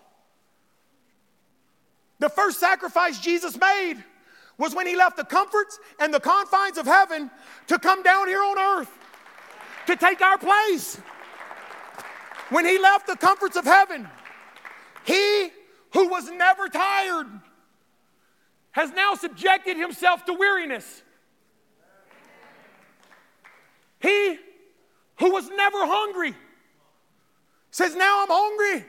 The 2.19 2.29
first 2.29 2.61
sacrifice 2.61 3.19
Jesus 3.19 3.59
made 3.59 3.97
was 4.57 4.75
when 4.75 4.87
he 4.87 4.97
left 4.97 5.17
the 5.17 5.25
comforts 5.25 5.79
and 5.99 6.13
the 6.13 6.21
confines 6.21 6.79
of 6.79 6.87
heaven 6.87 7.31
to 7.67 7.79
come 7.79 8.03
down 8.03 8.29
here 8.29 8.43
on 8.43 8.59
earth 8.59 8.91
to 9.87 9.97
take 9.97 10.21
our 10.21 10.39
place. 10.39 11.01
When 12.51 12.65
he 12.65 12.79
left 12.79 13.07
the 13.07 13.17
comforts 13.17 13.57
of 13.57 13.65
heaven, 13.65 14.09
he 15.05 15.51
who 15.93 16.09
was 16.09 16.31
never 16.31 16.69
tired 16.69 17.27
has 18.73 18.91
now 18.93 19.15
subjected 19.15 19.77
himself 19.77 20.25
to 20.27 20.35
weariness. 20.35 21.03
He 24.05 24.37
who 25.19 25.33
was 25.33 25.49
never 25.49 25.79
hungry 25.87 26.35
says, 27.71 27.97
Now 27.97 28.23
I'm 28.23 28.29
hungry. 28.31 28.85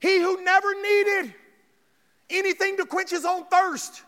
He 0.00 0.20
who 0.20 0.44
never 0.44 0.74
needed 0.74 1.34
anything 2.28 2.76
to 2.76 2.84
quench 2.84 3.08
his 3.08 3.24
own 3.24 3.46
thirst. 3.46 4.02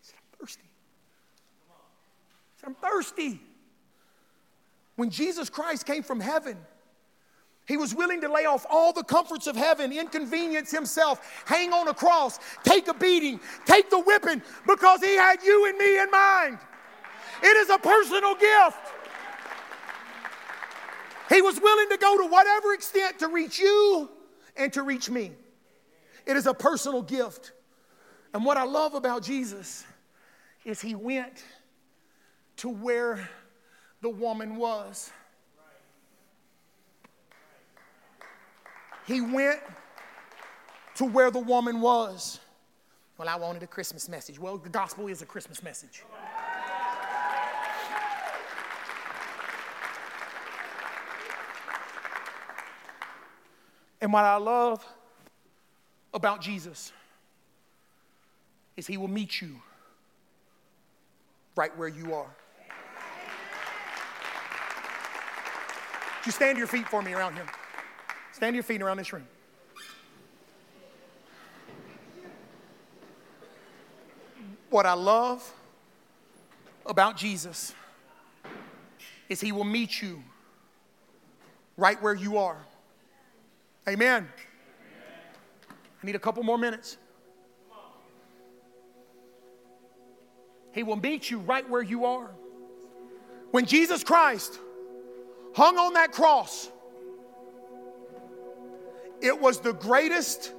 Said, 0.00 0.14
I'm 0.16 0.38
thirsty. 0.38 0.62
Said, 2.56 2.66
I'm 2.68 2.74
thirsty. 2.76 3.40
When 4.96 5.10
Jesus 5.10 5.50
Christ 5.50 5.84
came 5.84 6.02
from 6.02 6.20
heaven, 6.20 6.56
he 7.66 7.76
was 7.76 7.94
willing 7.94 8.22
to 8.22 8.32
lay 8.32 8.46
off 8.46 8.64
all 8.70 8.94
the 8.94 9.04
comforts 9.04 9.46
of 9.46 9.56
heaven, 9.56 9.92
inconvenience 9.92 10.70
himself, 10.70 11.20
hang 11.44 11.74
on 11.74 11.88
a 11.88 11.94
cross, 11.94 12.38
take 12.62 12.88
a 12.88 12.94
beating, 12.94 13.40
take 13.66 13.90
the 13.90 14.00
whipping, 14.00 14.40
because 14.66 15.02
he 15.02 15.16
had 15.16 15.42
you 15.42 15.68
and 15.68 15.76
me 15.76 16.00
in 16.00 16.10
mind. 16.10 16.58
It 17.46 17.56
is 17.58 17.68
a 17.68 17.76
personal 17.76 18.34
gift. 18.36 18.78
He 21.28 21.42
was 21.42 21.60
willing 21.60 21.90
to 21.90 21.98
go 21.98 22.22
to 22.22 22.26
whatever 22.26 22.72
extent 22.72 23.18
to 23.18 23.28
reach 23.28 23.58
you 23.58 24.08
and 24.56 24.72
to 24.72 24.82
reach 24.82 25.10
me. 25.10 25.32
It 26.24 26.38
is 26.38 26.46
a 26.46 26.54
personal 26.54 27.02
gift. 27.02 27.52
And 28.32 28.46
what 28.46 28.56
I 28.56 28.64
love 28.64 28.94
about 28.94 29.22
Jesus 29.22 29.84
is 30.64 30.80
he 30.80 30.94
went 30.94 31.44
to 32.56 32.70
where 32.70 33.28
the 34.00 34.08
woman 34.08 34.56
was. 34.56 35.10
He 39.06 39.20
went 39.20 39.60
to 40.94 41.04
where 41.04 41.30
the 41.30 41.40
woman 41.40 41.82
was. 41.82 42.40
Well, 43.18 43.28
I 43.28 43.36
wanted 43.36 43.62
a 43.62 43.66
Christmas 43.66 44.08
message. 44.08 44.38
Well, 44.38 44.56
the 44.56 44.70
gospel 44.70 45.08
is 45.08 45.20
a 45.20 45.26
Christmas 45.26 45.62
message. 45.62 46.04
And 54.04 54.12
what 54.12 54.26
I 54.26 54.36
love 54.36 54.86
about 56.12 56.42
Jesus 56.42 56.92
is 58.76 58.86
he 58.86 58.98
will 58.98 59.08
meet 59.08 59.40
you 59.40 59.56
right 61.56 61.74
where 61.78 61.88
you 61.88 62.12
are. 62.12 62.26
Would 66.18 66.26
you 66.26 66.32
stand 66.32 66.56
to 66.56 66.58
your 66.58 66.66
feet 66.66 66.86
for 66.86 67.00
me 67.00 67.14
around 67.14 67.32
here? 67.32 67.46
Stand 68.32 68.52
to 68.52 68.56
your 68.56 68.62
feet 68.62 68.82
around 68.82 68.98
this 68.98 69.10
room. 69.10 69.26
What 74.68 74.84
I 74.84 74.92
love 74.92 75.50
about 76.84 77.16
Jesus 77.16 77.74
is 79.30 79.40
He 79.40 79.50
will 79.50 79.64
meet 79.64 80.02
you 80.02 80.22
right 81.78 82.02
where 82.02 82.14
you 82.14 82.36
are. 82.36 82.58
Amen. 83.88 84.28
I 86.02 86.06
need 86.06 86.14
a 86.14 86.18
couple 86.18 86.42
more 86.42 86.58
minutes. 86.58 86.96
He 90.72 90.82
will 90.82 90.96
meet 90.96 91.30
you 91.30 91.38
right 91.38 91.68
where 91.68 91.82
you 91.82 92.04
are. 92.04 92.30
When 93.50 93.66
Jesus 93.66 94.02
Christ 94.02 94.58
hung 95.54 95.78
on 95.78 95.92
that 95.94 96.12
cross, 96.12 96.70
it 99.20 99.38
was 99.40 99.60
the 99.60 99.72
greatest 99.72 100.52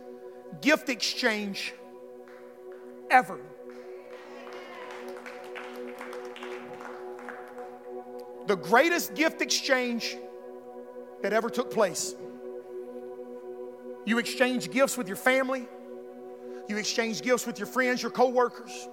gift 0.61 0.89
exchange 0.89 1.73
ever. 3.11 3.39
The 8.47 8.55
greatest 8.55 9.15
gift 9.15 9.41
exchange 9.41 10.15
that 11.21 11.33
ever 11.33 11.49
took 11.49 11.71
place. 11.71 12.15
You 14.05 14.19
exchange 14.19 14.69
gifts 14.71 14.97
with 14.97 15.07
your 15.07 15.17
family, 15.17 15.67
you 16.67 16.77
exchange 16.77 17.21
gifts 17.21 17.45
with 17.45 17.59
your 17.59 17.67
friends, 17.67 18.01
your 18.01 18.11
coworkers. 18.11 18.87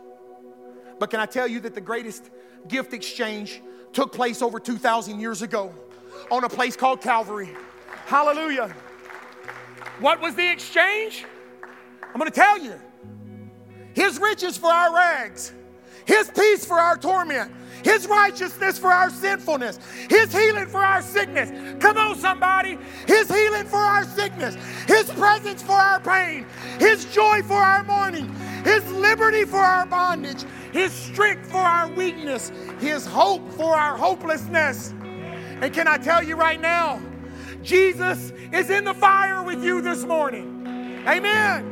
But 0.99 1.11
can 1.11 1.21
I 1.21 1.27
tell 1.27 1.47
you 1.47 1.61
that 1.61 1.75
the 1.75 1.81
greatest 1.81 2.31
gift 2.69 2.93
exchange 2.93 3.61
took 3.93 4.13
place 4.13 4.41
over 4.43 4.59
2,000 4.59 5.21
years 5.21 5.43
ago 5.43 5.75
on 6.31 6.45
a 6.45 6.49
place 6.49 6.77
called 6.77 7.01
Calvary? 7.01 7.51
Hallelujah. 8.07 8.75
What 10.01 10.21
was 10.21 10.35
the 10.35 10.51
exchange? 10.51 11.25
I'm 12.03 12.19
going 12.19 12.31
to 12.31 12.35
tell 12.35 12.59
you. 12.59 12.75
His 13.95 14.19
riches 14.19 14.57
for 14.57 14.71
our 14.71 14.95
rags, 14.95 15.53
His 16.07 16.31
peace 16.31 16.65
for 16.65 16.79
our 16.79 16.97
torment, 16.97 17.53
His 17.83 18.07
righteousness 18.07 18.79
for 18.79 18.93
our 18.93 19.11
sinfulness, 19.11 19.79
His 20.09 20.33
healing 20.33 20.67
for 20.67 20.85
our 20.85 21.03
sickness. 21.03 21.51
Come 21.81 21.97
on, 21.97 22.17
somebody. 22.17 22.79
His 23.07 23.29
healing 23.29 23.67
for 23.67 23.77
our 23.77 24.05
sickness, 24.05 24.57
His 24.87 25.11
presence 25.11 25.63
for 25.63 25.73
our 25.73 26.01
pain, 26.01 26.47
His 26.79 27.05
joy 27.07 27.43
for 27.43 27.55
our 27.55 27.85
mourning, 27.85 28.33
His 28.65 28.87
liberty 28.93 29.45
for 29.45 29.59
our 29.59 29.87
bondage, 29.87 30.45
His 30.73 30.93
strength 30.93 31.51
for 31.51 31.59
our 31.59 31.89
weakness, 31.91 32.51
His 32.81 33.07
hope 33.07 33.51
for 33.53 33.75
our 33.75 33.97
hopelessness. 33.97 34.93
And 35.63 35.73
can 35.73 35.87
I 35.87 35.99
tell 35.99 36.23
you 36.23 36.37
right 36.37 36.61
now, 36.61 37.01
Jesus 37.63 38.33
is 38.53 38.71
in 38.71 38.85
the 38.85 38.95
fire 38.95 39.43
with 39.43 39.63
you 39.63 39.81
this 39.81 40.05
morning. 40.05 41.03
Amen. 41.07 41.72